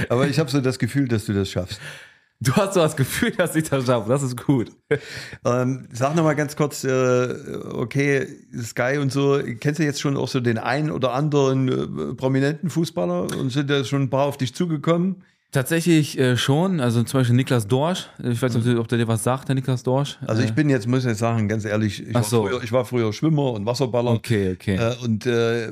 Aber 0.10 0.28
ich 0.28 0.40
habe 0.40 0.50
so 0.50 0.60
das 0.60 0.80
Gefühl, 0.80 1.08
dass 1.08 1.26
du 1.26 1.34
das 1.34 1.52
schaffst. 1.52 1.80
Du 2.44 2.54
hast 2.56 2.74
so 2.74 2.82
das 2.82 2.98
Gefühl, 2.98 3.32
dass 3.32 3.56
ich 3.56 3.70
das 3.70 3.86
schaffe. 3.86 4.10
Das 4.10 4.22
ist 4.22 4.44
gut. 4.46 4.72
Ähm, 5.46 5.88
sag 5.92 6.16
noch 6.16 6.24
mal 6.24 6.34
ganz 6.34 6.56
kurz, 6.56 6.84
äh, 6.84 7.36
okay, 7.72 8.28
Sky 8.62 8.98
und 9.00 9.12
so, 9.12 9.40
kennst 9.60 9.80
du 9.80 9.84
jetzt 9.84 10.02
schon 10.02 10.18
auch 10.18 10.28
so 10.28 10.40
den 10.42 10.58
einen 10.58 10.92
oder 10.92 11.14
anderen 11.14 11.70
äh, 11.70 12.14
prominenten 12.16 12.70
Fußballer 12.70 13.38
und 13.38 13.50
sind 13.50 13.70
da 13.70 13.84
schon 13.86 14.04
ein 14.04 14.10
paar 14.10 14.26
auf 14.26 14.38
dich 14.38 14.54
zugekommen? 14.54 15.24
Tatsächlich 15.54 16.18
äh, 16.18 16.36
schon, 16.36 16.80
also 16.80 17.04
zum 17.04 17.20
Beispiel 17.20 17.36
Niklas 17.36 17.68
Dorsch. 17.68 18.10
Ich 18.24 18.42
weiß 18.42 18.56
nicht, 18.56 18.78
ob 18.78 18.88
der 18.88 18.98
dir 18.98 19.08
was 19.08 19.24
sagt, 19.24 19.48
der 19.50 19.56
Niklas 19.56 19.84
Dorsch. 19.84 20.18
Also 20.26 20.42
ich 20.42 20.50
Äh, 20.50 20.54
bin 20.54 20.68
jetzt, 20.68 20.88
muss 20.88 21.06
ich 21.06 21.16
sagen, 21.16 21.48
ganz 21.48 21.64
ehrlich, 21.64 22.02
ich, 22.02 22.10
Ach 22.10 22.16
war, 22.16 22.24
so. 22.24 22.48
früher, 22.48 22.64
ich 22.64 22.72
war 22.72 22.86
früher 22.86 23.14
Schwimmer 23.14 23.52
und 23.54 23.66
Wasserballer. 23.68 24.12
Okay, 24.12 24.54
okay. 24.60 24.76
Äh, 24.78 24.96
und 25.04 25.28
äh, 25.28 25.68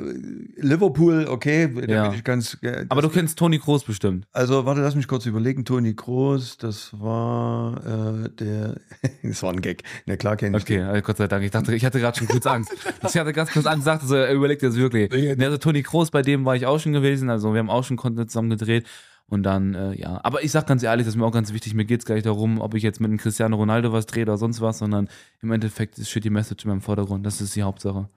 Liverpool, 0.57 1.25
okay, 1.27 1.67
da 1.87 1.93
Ja. 1.93 2.07
bin 2.09 2.17
ich 2.19 2.23
ganz. 2.23 2.57
äh, 2.61 2.85
Aber 2.89 3.01
du 3.01 3.09
kennst 3.09 3.39
Toni 3.39 3.57
Kroos 3.59 3.83
bestimmt. 3.83 4.27
Also, 4.31 4.65
warte, 4.65 4.81
lass 4.81 4.95
mich 4.95 5.07
kurz 5.07 5.25
überlegen. 5.25 5.65
Toni 5.65 5.95
Kroos, 5.95 6.57
das 6.57 6.91
war 6.99 8.25
äh, 8.25 8.29
der. 8.29 8.75
das 9.23 9.41
war 9.43 9.51
ein 9.51 9.61
Gag. 9.61 9.83
Na 10.05 10.15
klar 10.15 10.37
kenn 10.37 10.53
ich 10.53 10.61
Okay, 10.61 10.77
den. 10.77 10.85
also 10.85 11.01
Gott 11.01 11.17
sei 11.17 11.27
Dank. 11.27 11.43
Ich 11.43 11.51
dachte, 11.51 11.73
ich 11.75 11.83
hatte 11.83 11.99
gerade 11.99 12.17
schon 12.17 12.27
kurz 12.27 12.45
Angst. 12.45 12.71
Ich 13.03 13.17
hatte 13.17 13.33
ganz 13.33 13.51
kurz 13.51 13.65
Angst, 13.65 13.85
sagte 13.85 14.05
so, 14.05 14.15
er 14.15 14.31
überlegt 14.31 14.61
das 14.63 14.75
wirklich. 14.75 15.11
Nee, 15.11 15.43
also 15.45 15.57
Toni 15.57 15.81
Kroos, 15.81 16.11
bei 16.11 16.21
dem 16.21 16.45
war 16.45 16.55
ich 16.55 16.65
auch 16.67 16.79
schon 16.79 16.93
gewesen. 16.93 17.29
Also 17.31 17.51
wir 17.53 17.59
haben 17.59 17.69
auch 17.69 17.83
schon 17.83 17.97
Content 17.97 18.29
zusammen 18.29 18.51
gedreht. 18.51 18.85
Und 19.31 19.43
dann, 19.43 19.75
äh, 19.75 19.93
ja. 19.93 20.19
Aber 20.23 20.43
ich 20.43 20.51
sag 20.51 20.67
ganz 20.67 20.83
ehrlich, 20.83 21.05
das 21.05 21.15
ist 21.15 21.17
mir 21.17 21.25
auch 21.25 21.31
ganz 21.31 21.53
wichtig. 21.53 21.73
Mir 21.73 21.85
geht's 21.85 22.03
gar 22.03 22.15
nicht 22.15 22.25
darum, 22.25 22.59
ob 22.59 22.73
ich 22.73 22.83
jetzt 22.83 22.99
mit 22.99 23.09
einem 23.09 23.17
Cristiano 23.17 23.55
Ronaldo 23.55 23.93
was 23.93 24.05
drehe 24.05 24.23
oder 24.23 24.37
sonst 24.37 24.59
was, 24.59 24.79
sondern 24.79 25.07
im 25.41 25.53
Endeffekt 25.53 25.97
ist 25.97 26.09
shit 26.09 26.25
die 26.25 26.29
Message 26.29 26.65
in 26.65 26.69
meinem 26.69 26.81
Vordergrund. 26.81 27.25
Das 27.25 27.39
ist 27.39 27.55
die 27.55 27.63
Hauptsache. 27.63 28.09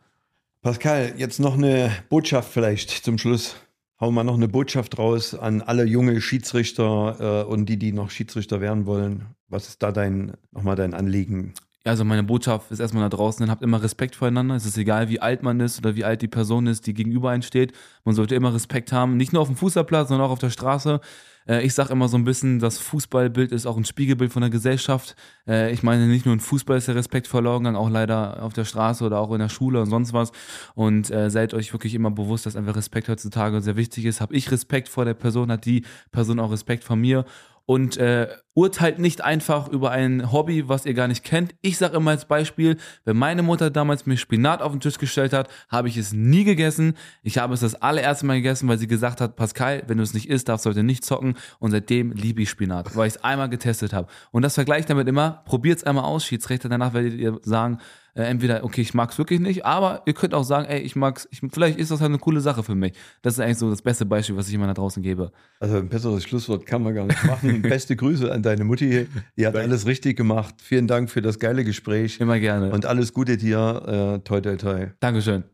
Pascal, 0.61 1.15
jetzt 1.17 1.39
noch 1.39 1.55
eine 1.55 1.93
Botschaft 2.09 2.53
vielleicht 2.53 2.91
zum 2.91 3.19
Schluss. 3.19 3.55
Hau 4.01 4.11
mal 4.11 4.25
noch 4.25 4.35
eine 4.35 4.49
Botschaft 4.49 4.99
raus 4.99 5.37
an 5.37 5.63
alle 5.63 5.85
junge 5.85 6.21
Schiedsrichter 6.21 7.45
äh, 7.45 7.49
und 7.49 7.67
die, 7.67 7.79
die 7.79 7.93
noch 7.93 8.11
Schiedsrichter 8.11 8.61
werden 8.61 8.85
wollen. 8.85 9.27
Was 9.47 9.69
ist 9.69 9.85
da 9.85 9.93
dein, 9.93 10.33
nochmal 10.51 10.75
dein 10.75 10.95
Anliegen? 10.95 11.55
Also 11.87 12.03
meine 12.03 12.23
Botschaft 12.23 12.71
ist 12.71 12.81
erstmal 12.81 13.03
da 13.03 13.15
draußen, 13.15 13.51
habt 13.51 13.61
immer 13.61 13.83
Respekt 13.83 14.17
voreinander. 14.17 14.55
Es 14.55 14.65
ist 14.65 14.79
egal, 14.79 15.11
wie 15.11 15.21
alt 15.21 15.43
man 15.43 15.61
ist 15.61 15.79
oder 15.79 15.95
wie 15.95 16.05
alt 16.05 16.23
die 16.23 16.29
Person 16.29 16.67
ist, 16.67 16.87
die 16.87 16.95
gegenüber 16.95 17.29
einen 17.29 17.43
steht. 17.43 17.75
Man 18.05 18.15
sollte 18.15 18.35
immer 18.35 18.55
Respekt 18.55 18.91
haben, 18.91 19.19
nicht 19.19 19.35
nur 19.35 19.43
auf 19.43 19.49
dem 19.49 19.57
Fußballplatz, 19.57 20.09
sondern 20.09 20.27
auch 20.27 20.33
auf 20.33 20.39
der 20.39 20.49
Straße. 20.49 21.01
Äh, 21.47 21.61
Ich 21.67 21.75
sage 21.75 21.93
immer 21.93 22.09
so 22.09 22.17
ein 22.17 22.25
bisschen, 22.25 22.59
das 22.59 22.79
Fußballbild 22.79 23.53
ist 23.53 23.67
auch 23.67 23.77
ein 23.77 23.85
Spiegelbild 23.85 24.33
von 24.33 24.41
der 24.41 24.51
Gesellschaft. 24.51 25.15
Äh, 25.47 25.75
Ich 25.75 25.83
meine, 25.83 26.07
nicht 26.07 26.25
nur 26.25 26.33
in 26.33 26.41
Fußball 26.41 26.79
ist 26.79 26.89
der 26.89 26.95
Respekt 26.95 27.27
verloren 27.27 27.65
gegangen, 27.65 27.77
auch 27.77 27.91
leider 27.91 28.43
auf 28.43 28.55
der 28.55 28.65
Straße 28.65 29.05
oder 29.05 29.19
auch 29.19 29.31
in 29.33 29.41
der 29.41 29.51
Schule 29.51 29.83
und 29.83 29.91
sonst 29.91 30.15
was. 30.15 30.33
Und 30.75 31.11
äh, 31.11 31.29
seid 31.29 31.53
euch 31.53 31.71
wirklich 31.75 31.95
immer 31.95 32.11
bewusst, 32.11 32.47
dass 32.47 32.57
einfach 32.57 32.77
Respekt 32.77 33.11
heutzutage 33.11 33.61
sehr 33.61 33.77
wichtig 33.77 34.07
ist. 34.07 34.23
Hab 34.23 34.33
ich 34.33 34.51
Respekt 34.51 34.89
vor 34.89 35.05
der 35.05 35.13
Person, 35.13 35.53
hat 35.53 35.67
die 35.67 35.85
Person 36.13 36.41
auch 36.41 36.51
Respekt 36.51 36.83
vor 36.83 36.97
mir 36.97 37.27
und 37.67 37.97
äh, 37.97 38.29
urteilt 38.55 38.99
nicht 38.99 39.25
einfach 39.25 39.69
über 39.69 39.91
ein 39.91 40.31
Hobby, 40.33 40.69
was 40.69 40.85
ihr 40.87 40.95
gar 40.95 41.09
nicht 41.09 41.25
kennt. 41.25 41.55
Ich 41.63 41.79
sage 41.79 41.97
immer 41.97 42.11
als 42.11 42.27
Beispiel, 42.27 42.77
wenn 43.05 43.17
meine 43.17 43.43
Mutter 43.43 43.71
damals 43.71 44.07
mir 44.07 44.17
Spinat 44.17 44.61
auf 44.61 44.73
den 44.73 44.81
Tisch 44.81 44.99
gestellt 44.99 45.33
hat, 45.33 45.49
habe 45.69 45.89
ich 45.89 45.97
es 45.97 46.13
nie 46.13 46.45
gegessen. 46.45 46.95
Ich 47.23 47.39
habe 47.39 47.55
es 47.55 47.61
das 47.61 47.75
allererste 47.75 48.27
Mal 48.27 48.37
gegessen, 48.37 48.69
weil 48.69 48.79
sie 48.79 48.87
gesagt 48.87 49.21
hat, 49.21 49.37
Pascal, 49.37 49.83
wenn 49.87 49.97
du 49.97 50.05
es 50.05 50.15
nicht 50.15 50.29
isst, 50.29 50.49
darfst 50.49 50.67
du 50.67 50.71
heute 50.71 50.83
nicht 50.83 51.05
zocken. 51.05 51.37
Und 51.59 51.71
seitdem 51.71 52.13
liebe 52.13 52.43
ich 52.43 52.51
Spinat, 52.51 52.95
weil 52.97 53.09
ich 53.09 53.15
es 53.15 53.25
einmal 53.25 53.49
getestet 53.49 53.93
habe. 53.93 54.09
Und 54.31 54.43
das 54.43 54.55
vergleicht 54.55 54.91
damit 54.91 55.09
immer, 55.09 55.43
probiert 55.47 55.79
es 55.79 55.85
einmal 55.85 56.05
aus, 56.05 56.25
Schiedsrichter, 56.25 56.69
danach 56.69 56.93
werdet 56.93 57.15
ihr 57.15 57.39
sagen, 57.43 57.79
äh, 58.15 58.23
entweder, 58.23 58.65
okay, 58.65 58.81
ich 58.81 58.95
mag 58.95 59.11
es 59.11 59.19
wirklich 59.19 59.41
nicht, 59.41 59.65
aber 59.65 60.03
ihr 60.07 60.15
könnt 60.15 60.35
auch 60.35 60.45
sagen, 60.45 60.67
ey, 60.67 60.81
ich 60.81 60.95
mag's, 60.97 61.29
ich, 61.31 61.41
vielleicht 61.53 61.79
ist 61.79 61.91
das 61.91 62.01
halt 62.01 62.11
eine 62.11 62.19
coole 62.19 62.41
Sache 62.41 62.63
für 62.63 62.75
mich. 62.75 62.93
Das 63.23 63.35
ist 63.35 63.41
eigentlich 63.41 63.59
so 63.59 63.71
das 63.71 63.83
beste 63.83 64.07
Beispiel, 64.07 64.37
was 64.37 64.49
ich 64.49 64.55
immer 64.55 64.67
da 64.67 64.75
draußen 64.75 65.03
gebe. 65.03 65.33
Also 65.61 65.77
ein 65.77 65.89
besseres 65.89 66.23
Schlusswort 66.23 66.67
kann 66.67 66.83
man 66.83 66.95
gar 66.95 67.07
nicht 67.07 67.25
machen. 67.25 67.63
Beste 67.63 67.97
Grüße 67.97 68.31
an 68.31 68.43
deine 68.43 68.65
Mutti. 68.65 69.09
Die 69.37 69.47
hat 69.47 69.57
alles 69.57 69.87
richtig 69.87 70.17
gemacht. 70.17 70.55
Vielen 70.63 70.87
Dank 70.87 71.11
für 71.11 71.23
das 71.23 71.39
geile 71.39 71.65
Gespräch. 71.65 72.21
Immer 72.21 72.39
gerne. 72.39 72.71
Und 72.71 72.87
alles 72.87 73.13
Gute 73.13 73.37
dir. 73.37 74.19
Äh, 74.19 74.19
toi, 74.21 74.41
toi, 74.41 74.57
toi. 74.57 74.87
Dankeschön. 75.01 75.45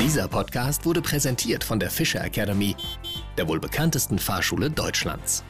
Dieser 0.00 0.28
Podcast 0.28 0.84
wurde 0.84 1.00
präsentiert 1.00 1.64
von 1.64 1.78
der 1.78 1.88
Fischer 1.88 2.22
Academy, 2.24 2.76
der 3.38 3.48
wohl 3.48 3.60
bekanntesten 3.60 4.18
Fahrschule 4.18 4.68
Deutschlands. 4.68 5.44